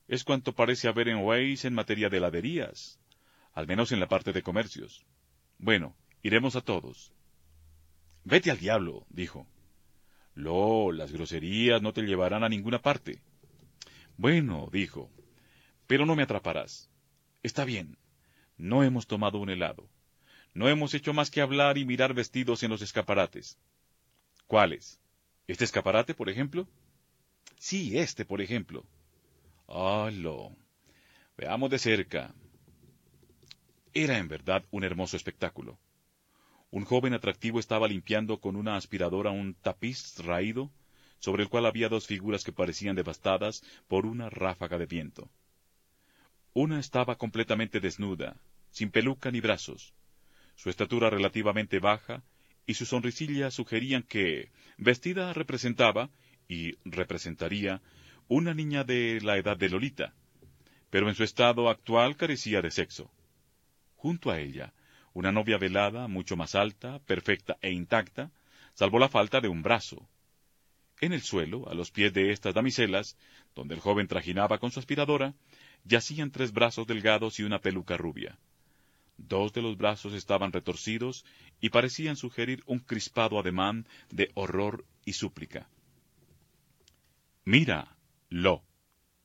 Es 0.07 0.25
cuanto 0.25 0.55
parece 0.55 0.89
haber 0.89 1.09
en 1.09 1.19
Waze 1.19 1.67
en 1.67 1.75
materia 1.75 2.09
de 2.11 2.19
heladerías, 2.19 2.99
al 3.55 3.67
menos 3.67 3.91
en 3.93 4.01
la 4.01 4.07
parte 4.07 4.33
de 4.33 4.43
comercios. 4.43 5.05
Bueno, 5.59 5.97
iremos 6.25 6.57
a 6.57 6.63
todos. 6.63 7.13
Vete 8.25 8.51
al 8.51 8.59
diablo, 8.59 9.07
dijo. 9.11 9.47
Lo, 10.35 10.91
las 10.91 11.13
groserías 11.13 11.81
no 11.83 11.93
te 11.93 12.03
llevarán 12.03 12.43
a 12.43 12.49
ninguna 12.49 12.81
parte. 12.81 13.23
Bueno, 14.17 14.69
dijo, 14.73 15.11
pero 15.87 16.07
no 16.07 16.17
me 16.17 16.23
atraparás. 16.23 16.91
Está 17.43 17.65
bien. 17.65 17.99
No 18.57 18.83
hemos 18.83 19.07
tomado 19.07 19.39
un 19.39 19.51
helado. 19.51 19.89
No 20.55 20.69
hemos 20.69 20.95
hecho 20.95 21.13
más 21.13 21.31
que 21.31 21.43
hablar 21.43 21.77
y 21.77 21.85
mirar 21.85 22.15
vestidos 22.15 22.63
en 22.63 22.71
los 22.71 22.81
escaparates. 22.81 23.59
¿Cuáles? 24.47 24.99
¿Este 25.47 25.65
escaparate, 25.65 26.15
por 26.15 26.31
ejemplo? 26.31 26.67
Sí, 27.59 27.99
este, 27.99 28.25
por 28.25 28.41
ejemplo. 28.41 28.87
Ah, 29.69 30.11
lo. 30.11 30.57
Veamos 31.37 31.69
de 31.69 31.79
cerca. 31.79 32.35
Era 33.93 34.17
en 34.17 34.29
verdad 34.29 34.65
un 34.71 34.85
hermoso 34.85 35.17
espectáculo. 35.19 35.79
Un 36.75 36.85
joven 36.85 37.15
atractivo 37.15 37.61
estaba 37.61 37.87
limpiando 37.87 38.41
con 38.41 38.57
una 38.57 38.75
aspiradora 38.75 39.31
un 39.31 39.55
tapiz 39.55 40.19
raído 40.19 40.73
sobre 41.21 41.45
el 41.45 41.49
cual 41.49 41.67
había 41.67 41.89
dos 41.89 42.09
figuras 42.09 42.43
que 42.43 42.51
parecían 42.51 42.97
devastadas 42.97 43.63
por 43.87 44.07
una 44.07 44.29
ráfaga 44.29 44.77
de 44.77 44.87
viento. 44.87 45.31
Una 46.53 46.81
estaba 46.81 47.17
completamente 47.17 47.79
desnuda, 47.79 48.41
sin 48.73 48.91
peluca 48.91 49.31
ni 49.31 49.41
brazos. 49.41 49.95
Su 50.57 50.69
estatura 50.69 51.11
relativamente 51.11 51.79
baja 51.79 52.25
y 52.67 52.75
su 52.75 52.87
sonrisilla 52.87 53.53
sugerían 53.53 54.03
que, 54.03 54.51
vestida, 54.77 55.33
representaba, 55.33 56.11
y 56.49 56.75
representaría, 56.85 57.83
una 58.27 58.53
niña 58.53 58.83
de 58.83 59.21
la 59.23 59.37
edad 59.37 59.57
de 59.57 59.69
Lolita, 59.69 60.13
pero 60.91 61.09
en 61.09 61.15
su 61.15 61.23
estado 61.23 61.71
actual 61.71 62.17
carecía 62.17 62.63
de 62.63 62.73
sexo. 62.73 63.13
Junto 63.95 64.33
a 64.33 64.41
ella, 64.41 64.75
una 65.15 65.33
novia 65.33 65.59
velada, 65.59 66.09
mucho 66.09 66.37
más 66.37 66.55
alta, 66.55 66.99
perfecta 67.07 67.57
e 67.63 67.71
intacta, 67.73 68.31
salvo 68.75 68.99
la 68.99 69.09
falta 69.09 69.41
de 69.41 69.49
un 69.49 69.63
brazo. 69.63 70.09
En 71.01 71.13
el 71.13 71.23
suelo, 71.23 71.69
a 71.69 71.75
los 71.75 71.91
pies 71.91 72.13
de 72.13 72.31
estas 72.31 72.55
damiselas, 72.55 73.17
donde 73.55 73.75
el 73.75 73.81
joven 73.81 74.09
trajinaba 74.09 74.59
con 74.59 74.71
su 74.71 74.81
aspiradora, 74.81 75.35
yacían 75.85 76.31
tres 76.31 76.53
brazos 76.53 76.87
delgados 76.87 77.39
y 77.39 77.45
una 77.45 77.61
peluca 77.61 77.97
rubia. 77.97 78.39
Dos 79.17 79.53
de 79.53 79.63
los 79.63 79.77
brazos 79.77 80.13
estaban 80.13 80.53
retorcidos 80.53 81.25
y 81.61 81.71
parecían 81.71 82.17
sugerir 82.17 82.63
un 82.67 82.81
crispado 82.81 83.39
ademán 83.39 83.87
de 84.11 84.31
horror 84.35 84.85
y 85.05 85.13
súplica. 85.13 85.69
Mira, 87.45 87.97
lo, 88.29 88.65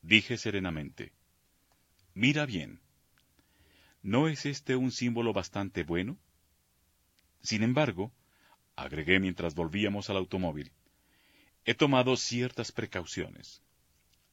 dije 0.02 0.36
serenamente. 0.36 1.12
Mira 2.14 2.46
bien. 2.46 2.80
¿No 4.02 4.28
es 4.28 4.46
este 4.46 4.76
un 4.76 4.90
símbolo 4.92 5.32
bastante 5.32 5.84
bueno? 5.84 6.16
Sin 7.42 7.62
embargo, 7.62 8.12
agregué 8.76 9.20
mientras 9.20 9.54
volvíamos 9.54 10.10
al 10.10 10.16
automóvil, 10.16 10.72
he 11.64 11.74
tomado 11.74 12.16
ciertas 12.16 12.72
precauciones. 12.72 13.62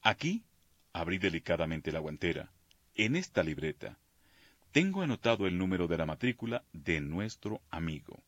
Aquí 0.02 0.44
Abrí 0.92 1.18
delicadamente 1.18 1.92
la 1.92 2.00
guantera. 2.00 2.50
En 2.94 3.14
esta 3.14 3.44
libreta 3.44 3.98
tengo 4.72 5.02
anotado 5.02 5.46
el 5.46 5.56
número 5.56 5.86
de 5.86 5.96
la 5.96 6.06
matrícula 6.06 6.64
de 6.72 7.00
nuestro 7.00 7.62
amigo. 7.70 8.22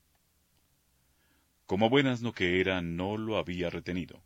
Como 1.67 1.91
buenas 1.91 2.23
no 2.23 2.33
que 2.33 2.61
era, 2.61 2.81
no 2.81 3.17
lo 3.17 3.39
había 3.39 3.71
retenido. 3.71 4.23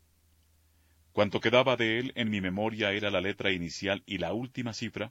Cuanto 1.12 1.40
quedaba 1.40 1.77
de 1.77 1.98
él 1.98 2.12
en 2.16 2.29
mi 2.29 2.40
memoria 2.40 2.92
era 2.92 3.11
la 3.11 3.20
letra 3.20 3.50
inicial 3.50 4.03
y 4.05 4.18
la 4.18 4.33
última 4.33 4.74
cifra, 4.74 5.11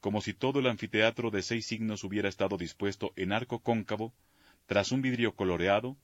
como 0.00 0.22
si 0.22 0.32
todo 0.32 0.60
el 0.60 0.66
anfiteatro 0.66 1.30
de 1.30 1.42
seis 1.42 1.66
signos 1.66 2.04
hubiera 2.04 2.28
estado 2.28 2.56
dispuesto 2.56 3.12
en 3.16 3.32
arco 3.32 3.60
cóncavo, 3.60 4.14
tras 4.66 4.92
un 4.92 5.02
vidrio 5.02 5.34
coloreado, 5.34 5.96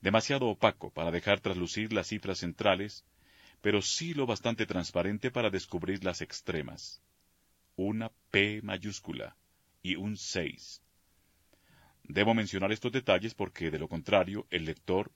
demasiado 0.00 0.46
opaco 0.46 0.90
para 0.90 1.10
dejar 1.10 1.40
traslucir 1.40 1.92
las 1.92 2.08
cifras 2.08 2.38
centrales, 2.38 3.04
pero 3.60 3.82
sí 3.82 4.14
lo 4.14 4.26
bastante 4.26 4.66
transparente 4.66 5.30
para 5.30 5.50
descubrir 5.50 6.04
las 6.04 6.20
extremas. 6.20 7.02
Una 7.76 8.10
P 8.30 8.60
mayúscula 8.62 9.36
y 9.82 9.96
un 9.96 10.16
6. 10.16 10.80
Debo 12.04 12.34
mencionar 12.34 12.72
estos 12.72 12.92
detalles 12.92 13.34
porque, 13.34 13.70
de 13.70 13.78
lo 13.78 13.88
contrario, 13.88 14.46
el 14.50 14.66
lector, 14.66 15.10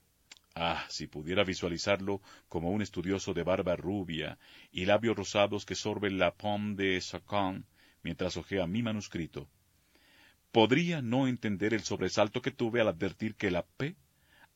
ah, 0.55 0.85
si 0.89 1.07
pudiera 1.07 1.43
visualizarlo 1.43 2.21
como 2.47 2.71
un 2.71 2.81
estudioso 2.81 3.33
de 3.33 3.43
barba 3.43 3.75
rubia 3.75 4.37
y 4.71 4.85
labios 4.85 5.15
rosados 5.15 5.65
que 5.65 5.75
sorbe 5.75 6.11
la 6.11 6.33
pomme 6.33 6.75
de 6.75 6.99
Sacon 7.01 7.65
mientras 8.03 8.37
ojea 8.37 8.67
mi 8.67 8.83
manuscrito, 8.83 9.49
podría 10.51 11.01
no 11.01 11.27
entender 11.27 11.73
el 11.73 11.81
sobresalto 11.81 12.41
que 12.41 12.51
tuve 12.51 12.81
al 12.81 12.87
advertir 12.87 13.35
que 13.35 13.51
la 13.51 13.65
P 13.65 13.95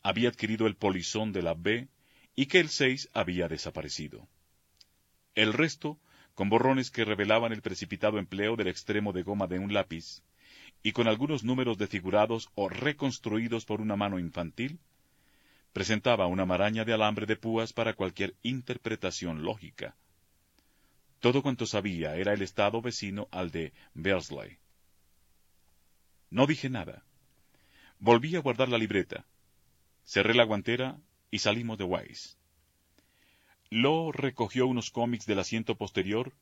había 0.02 0.30
adquirido 0.30 0.68
el 0.68 0.76
polizón 0.76 1.32
de 1.32 1.42
la 1.42 1.54
B 1.54 1.88
y 2.36 2.48
que 2.48 2.60
el 2.60 2.70
6 2.70 3.10
había 3.14 3.48
desaparecido. 3.48 4.28
El 5.36 5.54
resto, 5.54 6.00
con 6.34 6.50
borrones 6.50 6.92
que 6.92 7.06
revelaban 7.06 7.52
el 7.52 7.62
precipitado 7.62 8.18
empleo 8.18 8.56
del 8.56 8.68
extremo 8.68 9.14
de 9.14 9.24
goma 9.24 9.48
de 9.48 9.60
un 9.60 9.74
lápiz, 9.74 10.24
y 10.82 10.92
con 10.92 11.08
algunos 11.08 11.44
números 11.44 11.78
desfigurados 11.78 12.50
o 12.56 12.70
reconstruidos 12.70 13.66
por 13.66 13.82
una 13.82 13.96
mano 13.96 14.20
infantil, 14.20 14.80
presentaba 15.72 16.28
una 16.28 16.46
maraña 16.46 16.86
de 16.86 16.94
alambre 16.94 17.26
de 17.26 17.36
púas 17.36 17.74
para 17.74 17.94
cualquier 17.94 18.36
interpretación 18.44 19.44
lógica. 19.44 19.96
Todo 21.24 21.42
cuanto 21.42 21.66
sabía 21.66 22.18
era 22.18 22.34
el 22.34 22.42
estado 22.42 22.82
vecino 22.82 23.30
al 23.32 23.50
de 23.50 23.72
Bersley. 23.94 24.58
No 26.30 26.46
dije 26.48 26.70
nada. 26.70 27.06
Volví 27.98 28.36
a 28.36 28.42
guardar 28.42 28.68
la 28.68 28.78
libreta. 28.78 29.26
Cerré 30.04 30.34
la 30.34 30.44
guantera 30.44 31.00
y 31.32 31.40
salimos 31.40 31.78
de 31.78 31.86
Wise. 31.86 32.36
Lo 33.70 34.12
recogió 34.12 34.68
unos 34.68 34.92
cómics 34.92 35.26
del 35.26 35.40
asiento 35.40 35.78
posterior 35.78 36.34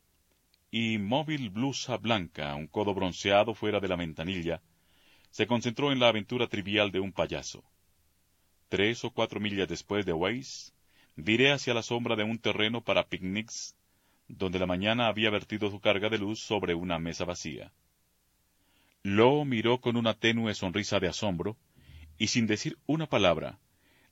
y, 0.72 0.98
móvil 0.98 1.52
blusa 1.52 1.98
blanca, 1.98 2.56
un 2.56 2.66
codo 2.66 2.96
bronceado 2.96 3.54
fuera 3.54 3.80
de 3.80 3.88
la 3.88 3.98
ventanilla, 3.98 4.64
se 5.30 5.46
concentró 5.46 5.92
en 5.92 6.00
la 6.00 6.08
aventura 6.08 6.48
trivial 6.48 6.92
de 6.92 7.02
un 7.02 7.14
payaso. 7.14 7.64
Tres 8.68 9.06
o 9.06 9.12
cuatro 9.12 9.40
millas 9.40 9.68
después 9.68 10.08
de 10.08 10.14
Weiss, 10.14 10.74
viré 11.16 11.52
hacia 11.52 11.76
la 11.76 11.84
sombra 11.84 12.16
de 12.16 12.24
un 12.24 12.40
terreno 12.40 12.84
para 12.84 13.08
picnics, 13.08 13.76
donde 14.38 14.60
la 14.60 14.66
mañana 14.66 15.08
había 15.08 15.30
vertido 15.30 15.70
su 15.70 15.80
carga 15.80 16.10
de 16.10 16.18
luz 16.18 16.40
sobre 16.40 16.74
una 16.74 17.00
mesa 17.00 17.26
vacía. 17.26 17.72
Lo 19.04 19.46
miró 19.46 19.82
con 19.82 19.96
una 19.96 20.14
tenue 20.14 20.54
sonrisa 20.54 21.00
de 21.00 21.08
asombro, 21.08 21.58
y 22.18 22.28
sin 22.28 22.46
decir 22.46 22.78
una 22.86 23.08
palabra, 23.08 23.60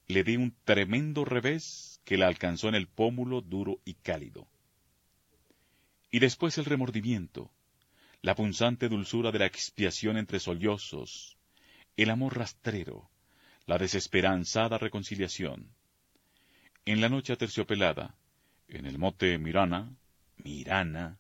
le 0.08 0.24
di 0.24 0.36
un 0.36 0.56
tremendo 0.64 1.26
revés 1.26 2.02
que 2.04 2.18
la 2.18 2.28
alcanzó 2.28 2.70
en 2.70 2.76
el 2.76 2.88
pómulo 2.88 3.42
duro 3.42 3.80
y 3.86 3.94
cálido. 3.94 4.48
Y 6.12 6.20
después 6.20 6.58
el 6.58 6.66
remordimiento, 6.66 7.52
la 8.22 8.36
punzante 8.36 8.90
dulzura 8.90 9.32
de 9.32 9.40
la 9.40 9.46
expiación 9.46 10.18
entre 10.18 10.40
sollozos, 10.40 11.38
el 11.96 12.10
amor 12.10 12.38
rastrero, 12.38 13.10
la 13.68 13.78
desesperanzada 13.78 14.80
reconciliación. 14.80 15.70
En 16.86 17.02
la 17.02 17.10
noche 17.10 17.34
aterciopelada, 17.34 18.16
en 18.68 18.88
el 18.88 18.98
mote 18.98 19.38
Mirana, 19.38 19.94
Mirana, 20.44 21.20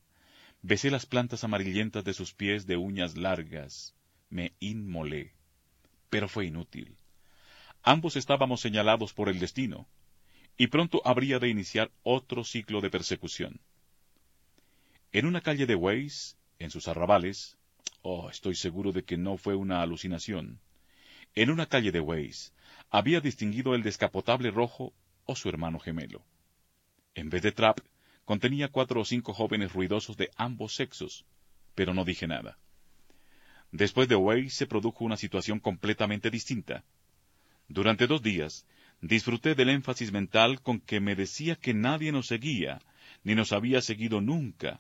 besé 0.62 0.90
las 0.90 1.06
plantas 1.06 1.44
amarillentas 1.44 2.04
de 2.04 2.14
sus 2.14 2.34
pies 2.34 2.66
de 2.66 2.78
uñas 2.78 3.18
largas, 3.18 3.96
me 4.30 4.54
inmolé, 4.60 5.34
pero 6.10 6.28
fue 6.28 6.46
inútil. 6.46 6.98
Ambos 7.84 8.16
estábamos 8.16 8.62
señalados 8.62 9.14
por 9.14 9.30
el 9.30 9.40
destino, 9.40 9.88
y 10.58 10.68
pronto 10.68 11.02
habría 11.06 11.40
de 11.40 11.50
iniciar 11.50 11.92
otro 12.04 12.44
ciclo 12.44 12.82
de 12.82 12.90
persecución. 12.90 13.62
En 15.12 15.26
una 15.26 15.42
calle 15.42 15.66
de 15.66 15.76
Weiss, 15.76 16.38
en 16.60 16.72
sus 16.72 16.88
arrabales, 16.88 17.58
oh, 18.02 18.30
estoy 18.30 18.56
seguro 18.56 18.92
de 18.92 19.04
que 19.04 19.18
no 19.18 19.38
fue 19.38 19.56
una 19.56 19.82
alucinación, 19.82 20.60
en 21.36 21.52
una 21.52 21.68
calle 21.68 21.92
de 21.92 22.00
Weiss, 22.00 22.54
había 22.90 23.22
distinguido 23.22 23.76
el 23.76 23.84
descapotable 23.84 24.52
rojo 24.52 24.94
o 25.26 25.36
su 25.36 25.48
hermano 25.50 25.80
gemelo. 25.80 26.26
En 27.14 27.30
vez 27.30 27.44
de 27.44 27.52
trap, 27.52 27.80
contenía 28.30 28.68
cuatro 28.68 29.02
o 29.02 29.06
cinco 29.06 29.34
jóvenes 29.34 29.74
ruidosos 29.74 30.16
de 30.16 30.30
ambos 30.38 30.76
sexos, 30.76 31.26
pero 31.74 31.96
no 31.96 32.06
dije 32.06 32.28
nada. 32.28 32.60
Después 33.72 34.08
de 34.08 34.16
Weiss 34.16 34.54
se 34.54 34.68
produjo 34.68 35.04
una 35.04 35.18
situación 35.18 35.60
completamente 35.60 36.30
distinta. 36.30 36.84
Durante 37.68 38.06
dos 38.06 38.22
días, 38.22 38.68
disfruté 39.02 39.56
del 39.56 39.70
énfasis 39.70 40.12
mental 40.12 40.62
con 40.62 40.80
que 40.80 41.00
me 41.00 41.16
decía 41.16 41.56
que 41.56 41.74
nadie 41.74 42.12
nos 42.12 42.28
seguía, 42.28 42.78
ni 43.24 43.34
nos 43.34 43.52
había 43.52 43.82
seguido 43.82 44.22
nunca. 44.22 44.80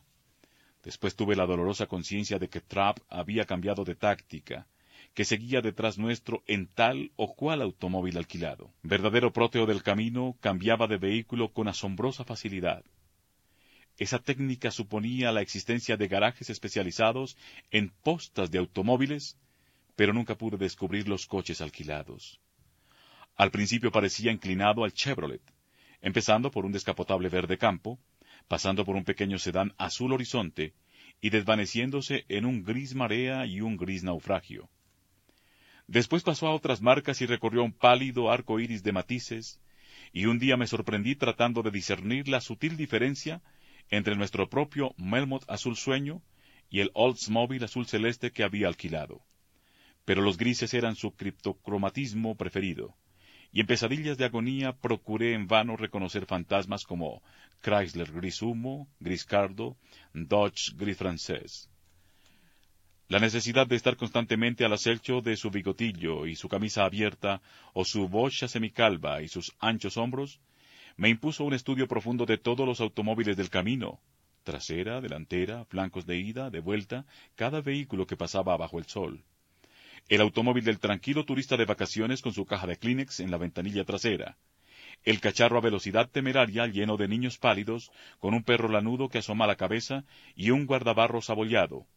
Después 0.84 1.16
tuve 1.16 1.36
la 1.36 1.48
dolorosa 1.48 1.88
conciencia 1.88 2.38
de 2.38 2.50
que 2.50 2.62
Trapp 2.62 3.00
había 3.10 3.46
cambiado 3.46 3.84
de 3.84 3.96
táctica, 3.96 4.68
que 5.16 5.26
seguía 5.26 5.62
detrás 5.62 5.98
nuestro 5.98 6.44
en 6.46 6.68
tal 6.68 7.12
o 7.16 7.34
cual 7.34 7.64
automóvil 7.64 8.16
alquilado. 8.16 8.72
Verdadero 8.84 9.34
próteo 9.34 9.66
del 9.66 9.82
camino, 9.82 10.38
cambiaba 10.40 10.86
de 10.86 10.98
vehículo 10.98 11.52
con 11.52 11.68
asombrosa 11.68 12.24
facilidad. 12.24 12.86
Esa 14.00 14.18
técnica 14.18 14.72
suponía 14.72 15.34
la 15.34 15.42
existencia 15.42 15.98
de 15.98 16.08
garajes 16.08 16.50
especializados 16.50 17.36
en 17.70 17.90
postas 17.90 18.50
de 18.50 18.58
automóviles, 18.58 19.38
pero 19.98 20.14
nunca 20.14 20.36
pude 20.36 20.56
descubrir 20.56 21.10
los 21.10 21.26
coches 21.26 21.60
alquilados. 21.60 22.40
Al 23.36 23.52
principio 23.52 23.92
parecía 23.92 24.32
inclinado 24.32 24.86
al 24.86 24.94
Chevrolet, 24.94 25.42
empezando 26.02 26.50
por 26.50 26.66
un 26.66 26.72
descapotable 26.72 27.28
verde 27.28 27.58
campo, 27.58 28.00
pasando 28.48 28.86
por 28.86 28.96
un 28.96 29.04
pequeño 29.04 29.38
sedán 29.38 29.74
azul 29.78 30.14
horizonte 30.14 30.74
y 31.20 31.30
desvaneciéndose 31.30 32.24
en 32.30 32.46
un 32.46 32.64
gris 32.64 32.96
marea 32.96 33.46
y 33.46 33.60
un 33.60 33.76
gris 33.76 34.04
naufragio. 34.04 34.70
Después 35.88 36.24
pasó 36.24 36.48
a 36.48 36.56
otras 36.56 36.82
marcas 36.82 37.20
y 37.22 37.26
recorrió 37.26 37.66
un 37.66 37.74
pálido 37.74 38.32
arco 38.32 38.62
iris 38.62 38.82
de 38.82 38.94
matices, 38.94 39.60
y 40.14 40.26
un 40.26 40.40
día 40.40 40.56
me 40.56 40.68
sorprendí 40.68 41.16
tratando 41.16 41.64
de 41.64 41.72
discernir 41.72 42.30
la 42.30 42.40
sutil 42.40 42.78
diferencia 42.78 43.42
entre 43.90 44.16
nuestro 44.16 44.50
propio 44.50 44.94
Melmoth 44.98 45.50
azul 45.50 45.76
sueño 45.76 46.22
y 46.70 46.82
el 46.82 46.92
Oldsmobile 46.94 47.66
azul 47.66 47.86
celeste 47.86 48.32
que 48.32 48.44
había 48.44 48.68
alquilado. 48.68 49.22
Pero 50.06 50.22
los 50.22 50.38
grises 50.38 50.74
eran 50.74 50.96
su 50.96 51.16
criptocromatismo 51.16 52.36
preferido 52.36 52.96
y 53.52 53.62
en 53.62 53.68
pesadillas 53.68 54.18
de 54.18 54.26
agonía 54.26 54.74
procuré 54.74 55.34
en 55.34 55.48
vano 55.48 55.76
reconocer 55.76 56.26
fantasmas 56.26 56.84
como 56.84 57.24
Chrysler 57.62 58.12
gris 58.12 58.42
humo, 58.42 58.88
gris 59.00 59.26
cardo, 59.26 59.76
Dodge 60.14 60.76
gris 60.76 60.98
francés. 60.98 61.70
La 63.08 63.20
necesidad 63.20 63.66
de 63.66 63.76
estar 63.76 63.98
constantemente 63.98 64.66
al 64.66 64.74
acecho 64.74 65.22
de 65.22 65.36
su 65.36 65.50
bigotillo 65.50 66.28
y 66.28 66.36
su 66.36 66.48
camisa 66.48 66.86
abierta, 66.86 67.42
o 67.74 67.84
su 67.84 68.08
bocha 68.08 68.48
semicalva 68.48 69.24
y 69.24 69.28
sus 69.28 69.56
anchos 69.60 69.98
hombros, 69.98 70.40
me 71.00 71.08
impuso 71.08 71.46
un 71.46 71.54
estudio 71.54 71.88
profundo 71.88 72.26
de 72.26 72.38
todos 72.38 72.68
los 72.68 72.82
automóviles 72.82 73.38
del 73.38 73.50
camino, 73.50 74.02
trasera, 74.44 75.00
delantera, 75.00 75.64
flancos 75.64 76.06
de 76.06 76.18
ida, 76.18 76.50
de 76.50 76.60
vuelta, 76.60 77.06
cada 77.36 77.62
vehículo 77.62 78.06
que 78.06 78.18
pasaba 78.18 78.58
bajo 78.58 78.80
el 78.80 78.86
sol. 78.86 79.24
El 80.10 80.20
automóvil 80.20 80.66
del 80.66 80.80
tranquilo 80.80 81.24
turista 81.24 81.56
de 81.56 81.64
vacaciones 81.64 82.22
con 82.22 82.34
su 82.34 82.46
caja 82.46 82.68
de 82.68 82.76
Kleenex 82.76 83.22
en 83.22 83.32
la 83.32 83.38
ventanilla 83.38 83.86
trasera, 83.86 84.38
el 85.06 85.22
cacharro 85.22 85.60
a 85.60 85.62
velocidad 85.62 86.10
temeraria 86.10 86.68
lleno 86.68 86.98
de 86.98 87.08
niños 87.08 87.38
pálidos, 87.38 87.94
con 88.20 88.34
un 88.34 88.44
perro 88.44 88.68
lanudo 88.68 89.08
que 89.08 89.20
asoma 89.20 89.48
la 89.48 89.56
cabeza 89.56 90.04
y 90.36 90.52
un 90.52 90.66
guardabarros 90.66 91.30
abollado, 91.30 91.88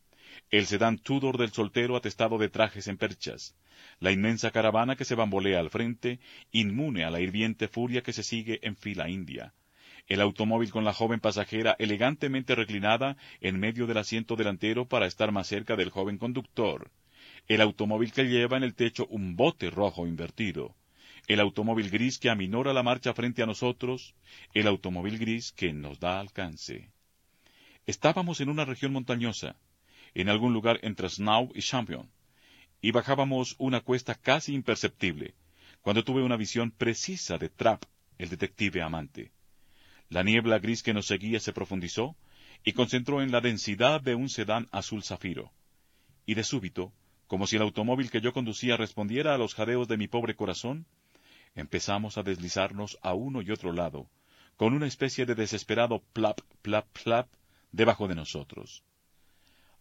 el 0.50 0.66
sedán 0.66 0.98
Tudor 0.98 1.38
del 1.38 1.52
soltero 1.52 1.96
atestado 1.96 2.38
de 2.38 2.48
trajes 2.48 2.88
en 2.88 2.96
perchas, 2.96 3.56
la 4.00 4.12
inmensa 4.12 4.50
caravana 4.50 4.96
que 4.96 5.04
se 5.04 5.14
bambolea 5.14 5.60
al 5.60 5.70
frente, 5.70 6.20
inmune 6.50 7.04
a 7.04 7.10
la 7.10 7.20
hirviente 7.20 7.68
furia 7.68 8.02
que 8.02 8.12
se 8.12 8.22
sigue 8.22 8.60
en 8.62 8.76
fila 8.76 9.08
india, 9.08 9.54
el 10.08 10.20
automóvil 10.20 10.70
con 10.70 10.84
la 10.84 10.92
joven 10.92 11.20
pasajera 11.20 11.76
elegantemente 11.78 12.54
reclinada 12.54 13.16
en 13.40 13.58
medio 13.58 13.86
del 13.86 13.98
asiento 13.98 14.36
delantero 14.36 14.86
para 14.86 15.06
estar 15.06 15.32
más 15.32 15.46
cerca 15.46 15.76
del 15.76 15.90
joven 15.90 16.18
conductor, 16.18 16.90
el 17.48 17.60
automóvil 17.60 18.12
que 18.12 18.24
lleva 18.24 18.56
en 18.56 18.62
el 18.62 18.74
techo 18.74 19.06
un 19.06 19.36
bote 19.36 19.70
rojo 19.70 20.06
invertido, 20.06 20.74
el 21.28 21.40
automóvil 21.40 21.90
gris 21.90 22.18
que 22.18 22.30
aminora 22.30 22.72
la 22.72 22.82
marcha 22.82 23.14
frente 23.14 23.42
a 23.42 23.46
nosotros, 23.46 24.14
el 24.54 24.66
automóvil 24.66 25.18
gris 25.18 25.52
que 25.52 25.72
nos 25.72 26.00
da 26.00 26.18
alcance. 26.18 26.90
Estábamos 27.86 28.40
en 28.40 28.48
una 28.48 28.64
región 28.64 28.92
montañosa, 28.92 29.56
en 30.14 30.28
algún 30.28 30.52
lugar 30.52 30.78
entre 30.82 31.08
Snow 31.08 31.50
y 31.54 31.62
Champion, 31.62 32.10
y 32.80 32.90
bajábamos 32.90 33.54
una 33.58 33.80
cuesta 33.80 34.14
casi 34.14 34.54
imperceptible, 34.54 35.34
cuando 35.80 36.04
tuve 36.04 36.22
una 36.22 36.36
visión 36.36 36.70
precisa 36.70 37.38
de 37.38 37.48
Trapp, 37.48 37.84
el 38.18 38.28
detective 38.28 38.82
amante. 38.82 39.32
La 40.08 40.22
niebla 40.22 40.58
gris 40.58 40.82
que 40.82 40.94
nos 40.94 41.06
seguía 41.06 41.40
se 41.40 41.52
profundizó 41.52 42.16
y 42.64 42.72
concentró 42.72 43.22
en 43.22 43.32
la 43.32 43.40
densidad 43.40 44.00
de 44.00 44.14
un 44.14 44.28
sedán 44.28 44.68
azul 44.72 45.02
zafiro, 45.02 45.52
y 46.26 46.34
de 46.34 46.44
súbito 46.44 46.92
como 47.32 47.46
si 47.46 47.56
el 47.56 47.62
automóvil 47.62 48.10
que 48.10 48.20
yo 48.20 48.34
conducía 48.34 48.76
respondiera 48.76 49.34
a 49.34 49.38
los 49.38 49.54
jadeos 49.54 49.88
de 49.88 49.96
mi 49.96 50.06
pobre 50.06 50.36
corazón, 50.36 50.84
empezamos 51.54 52.18
a 52.18 52.22
deslizarnos 52.22 52.98
a 53.00 53.14
uno 53.14 53.40
y 53.40 53.50
otro 53.50 53.72
lado, 53.72 54.06
con 54.58 54.74
una 54.74 54.86
especie 54.86 55.24
de 55.24 55.34
desesperado 55.34 56.02
plap, 56.12 56.40
plap, 56.60 56.86
plap 57.02 57.28
debajo 57.70 58.06
de 58.06 58.16
nosotros. 58.16 58.84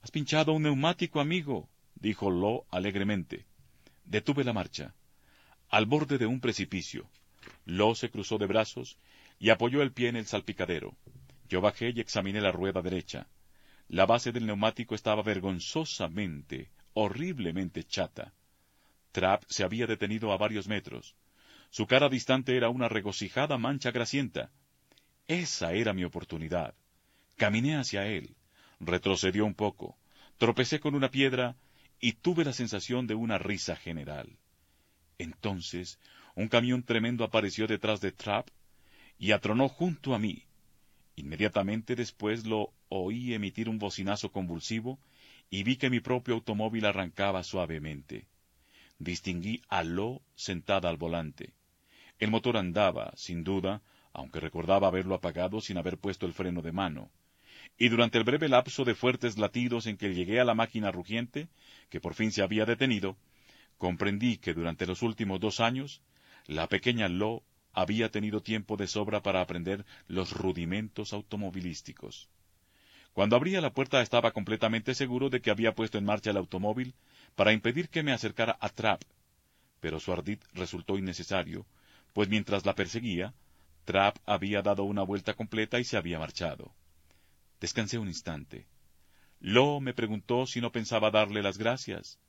Has 0.01 0.11
pinchado 0.11 0.53
un 0.53 0.63
neumático, 0.63 1.19
amigo, 1.19 1.69
dijo 1.95 2.31
Lo 2.31 2.65
alegremente. 2.71 3.45
Detuve 4.03 4.43
la 4.43 4.53
marcha. 4.53 4.95
Al 5.69 5.85
borde 5.85 6.17
de 6.17 6.25
un 6.25 6.39
precipicio. 6.41 7.09
Lo 7.65 7.93
se 7.93 8.09
cruzó 8.09 8.37
de 8.37 8.47
brazos 8.47 8.97
y 9.39 9.49
apoyó 9.49 9.81
el 9.81 9.93
pie 9.93 10.09
en 10.09 10.15
el 10.15 10.25
salpicadero. 10.25 10.97
Yo 11.47 11.61
bajé 11.61 11.91
y 11.95 11.99
examiné 11.99 12.41
la 12.41 12.51
rueda 12.51 12.81
derecha. 12.81 13.27
La 13.87 14.05
base 14.05 14.31
del 14.31 14.45
neumático 14.45 14.95
estaba 14.95 15.21
vergonzosamente, 15.21 16.71
horriblemente 16.93 17.83
chata. 17.83 18.33
Trapp 19.11 19.43
se 19.47 19.63
había 19.63 19.85
detenido 19.85 20.31
a 20.31 20.37
varios 20.37 20.67
metros. 20.67 21.15
Su 21.69 21.85
cara 21.85 22.09
distante 22.09 22.57
era 22.57 22.69
una 22.69 22.89
regocijada 22.89 23.57
mancha 23.57 23.91
grasienta. 23.91 24.51
Esa 25.27 25.73
era 25.73 25.93
mi 25.93 26.03
oportunidad. 26.03 26.73
Caminé 27.37 27.77
hacia 27.77 28.07
él. 28.07 28.35
Retrocedió 28.83 29.45
un 29.45 29.53
poco. 29.53 29.95
Tropecé 30.39 30.79
con 30.79 30.95
una 30.95 31.11
piedra 31.11 31.55
y 31.99 32.13
tuve 32.13 32.43
la 32.43 32.51
sensación 32.51 33.05
de 33.05 33.13
una 33.13 33.37
risa 33.37 33.75
general. 33.75 34.39
Entonces, 35.19 35.99
un 36.35 36.47
camión 36.47 36.81
tremendo 36.81 37.23
apareció 37.23 37.67
detrás 37.67 38.01
de 38.01 38.11
Trapp 38.11 38.49
y 39.19 39.33
atronó 39.33 39.69
junto 39.69 40.15
a 40.15 40.19
mí. 40.19 40.45
Inmediatamente 41.15 41.95
después 41.95 42.47
lo 42.47 42.73
oí 42.89 43.35
emitir 43.35 43.69
un 43.69 43.77
bocinazo 43.77 44.31
convulsivo 44.31 44.99
y 45.51 45.61
vi 45.61 45.75
que 45.75 45.91
mi 45.91 45.99
propio 45.99 46.33
automóvil 46.33 46.85
arrancaba 46.85 47.43
suavemente. 47.43 48.25
Distinguí 48.97 49.61
a 49.67 49.83
Lo 49.83 50.23
sentada 50.33 50.89
al 50.89 50.97
volante. 50.97 51.53
El 52.17 52.31
motor 52.31 52.57
andaba, 52.57 53.13
sin 53.15 53.43
duda, 53.43 53.83
aunque 54.11 54.39
recordaba 54.39 54.87
haberlo 54.87 55.13
apagado 55.13 55.61
sin 55.61 55.77
haber 55.77 55.99
puesto 55.99 56.25
el 56.25 56.33
freno 56.33 56.63
de 56.63 56.71
mano. 56.71 57.11
Y 57.77 57.89
durante 57.89 58.17
el 58.17 58.23
breve 58.23 58.49
lapso 58.49 58.85
de 58.85 58.95
fuertes 58.95 59.37
latidos 59.37 59.87
en 59.87 59.97
que 59.97 60.13
llegué 60.13 60.39
a 60.39 60.45
la 60.45 60.53
máquina 60.53 60.91
rugiente, 60.91 61.47
que 61.89 61.99
por 61.99 62.13
fin 62.13 62.31
se 62.31 62.43
había 62.43 62.65
detenido, 62.65 63.17
comprendí 63.77 64.37
que 64.37 64.53
durante 64.53 64.85
los 64.85 65.01
últimos 65.01 65.39
dos 65.39 65.59
años, 65.59 66.01
la 66.47 66.67
pequeña 66.67 67.07
Lo 67.07 67.43
había 67.73 68.09
tenido 68.11 68.41
tiempo 68.41 68.77
de 68.77 68.87
sobra 68.87 69.21
para 69.21 69.41
aprender 69.41 69.85
los 70.07 70.33
rudimentos 70.33 71.13
automovilísticos. 71.13 72.29
Cuando 73.13 73.35
abría 73.35 73.61
la 73.61 73.73
puerta 73.73 74.01
estaba 74.01 74.31
completamente 74.31 74.93
seguro 74.93 75.29
de 75.29 75.41
que 75.41 75.51
había 75.51 75.73
puesto 75.73 75.97
en 75.97 76.05
marcha 76.05 76.31
el 76.31 76.37
automóvil 76.37 76.93
para 77.35 77.51
impedir 77.51 77.89
que 77.89 78.03
me 78.03 78.13
acercara 78.13 78.57
a 78.59 78.69
Trapp, 78.69 79.01
pero 79.79 79.99
su 79.99 80.13
ardid 80.13 80.39
resultó 80.53 80.97
innecesario, 80.97 81.65
pues 82.13 82.29
mientras 82.29 82.65
la 82.65 82.75
perseguía, 82.75 83.33
Trapp 83.85 84.17
había 84.25 84.61
dado 84.61 84.83
una 84.83 85.03
vuelta 85.03 85.33
completa 85.33 85.79
y 85.79 85.83
se 85.83 85.97
había 85.97 86.19
marchado. 86.19 86.71
Descansé 87.61 87.99
un 87.99 88.07
instante. 88.07 88.67
Lo 89.39 89.79
me 89.79 89.93
preguntó 89.93 90.47
si 90.47 90.59
no 90.61 90.71
pensaba 90.71 91.11
darle 91.11 91.43
las 91.43 91.59
gracias. 91.59 92.19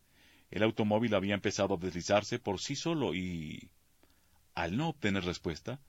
El 0.50 0.62
automóvil 0.62 1.14
había 1.14 1.32
empezado 1.32 1.74
a 1.74 1.78
deslizarse 1.78 2.38
por 2.38 2.60
sí 2.60 2.76
solo 2.76 3.14
y... 3.14 3.70
Al 4.54 4.76
no 4.76 4.90
obtener 4.90 5.24
respuesta, 5.24 5.80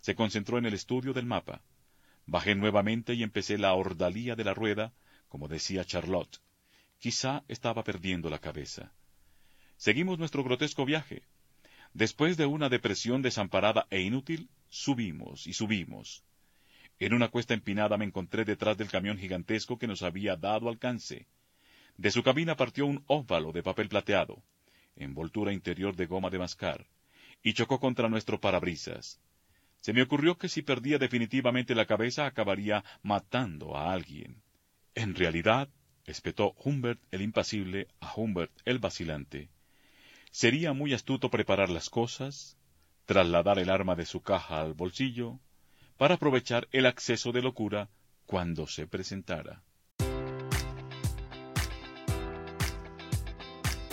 se 0.00 0.14
concentró 0.14 0.58
en 0.58 0.66
el 0.66 0.74
estudio 0.74 1.14
del 1.14 1.24
mapa. 1.24 1.62
Bajé 2.26 2.54
nuevamente 2.54 3.14
y 3.14 3.22
empecé 3.22 3.56
la 3.56 3.72
ordalía 3.72 4.36
de 4.36 4.44
la 4.44 4.52
rueda, 4.52 4.92
como 5.28 5.48
decía 5.48 5.86
Charlotte. 5.86 6.38
Quizá 6.98 7.42
estaba 7.48 7.82
perdiendo 7.82 8.28
la 8.28 8.38
cabeza. 8.38 8.92
Seguimos 9.78 10.18
nuestro 10.18 10.44
grotesco 10.44 10.84
viaje. 10.84 11.22
Después 11.94 12.36
de 12.36 12.44
una 12.44 12.68
depresión 12.68 13.22
desamparada 13.22 13.86
e 13.88 14.02
inútil, 14.02 14.50
subimos 14.68 15.46
y 15.46 15.54
subimos. 15.54 16.22
En 17.00 17.14
una 17.14 17.28
cuesta 17.28 17.54
empinada 17.54 17.96
me 17.96 18.04
encontré 18.04 18.44
detrás 18.44 18.76
del 18.76 18.90
camión 18.90 19.16
gigantesco 19.16 19.78
que 19.78 19.86
nos 19.86 20.02
había 20.02 20.36
dado 20.36 20.68
alcance. 20.68 21.26
De 21.96 22.10
su 22.10 22.22
cabina 22.22 22.56
partió 22.56 22.84
un 22.84 23.02
óvalo 23.06 23.52
de 23.52 23.62
papel 23.62 23.88
plateado, 23.88 24.42
envoltura 24.96 25.54
interior 25.54 25.96
de 25.96 26.04
goma 26.04 26.28
de 26.28 26.38
mascar, 26.38 26.86
y 27.42 27.54
chocó 27.54 27.80
contra 27.80 28.10
nuestro 28.10 28.38
parabrisas. 28.38 29.18
Se 29.80 29.94
me 29.94 30.02
ocurrió 30.02 30.36
que 30.36 30.50
si 30.50 30.60
perdía 30.60 30.98
definitivamente 30.98 31.74
la 31.74 31.86
cabeza 31.86 32.26
acabaría 32.26 32.84
matando 33.02 33.78
a 33.78 33.94
alguien. 33.94 34.42
En 34.94 35.14
realidad, 35.14 35.70
espetó 36.04 36.54
Humbert 36.62 37.00
el 37.10 37.22
impasible 37.22 37.88
a 38.00 38.12
Humbert 38.14 38.52
el 38.66 38.78
vacilante. 38.78 39.48
Sería 40.30 40.74
muy 40.74 40.92
astuto 40.92 41.30
preparar 41.30 41.70
las 41.70 41.88
cosas, 41.88 42.58
trasladar 43.06 43.58
el 43.58 43.70
arma 43.70 43.96
de 43.96 44.04
su 44.04 44.20
caja 44.20 44.60
al 44.60 44.74
bolsillo, 44.74 45.40
para 46.00 46.14
aprovechar 46.14 46.66
el 46.72 46.86
acceso 46.86 47.30
de 47.30 47.42
locura 47.42 47.90
cuando 48.24 48.66
se 48.66 48.86
presentara. 48.86 49.62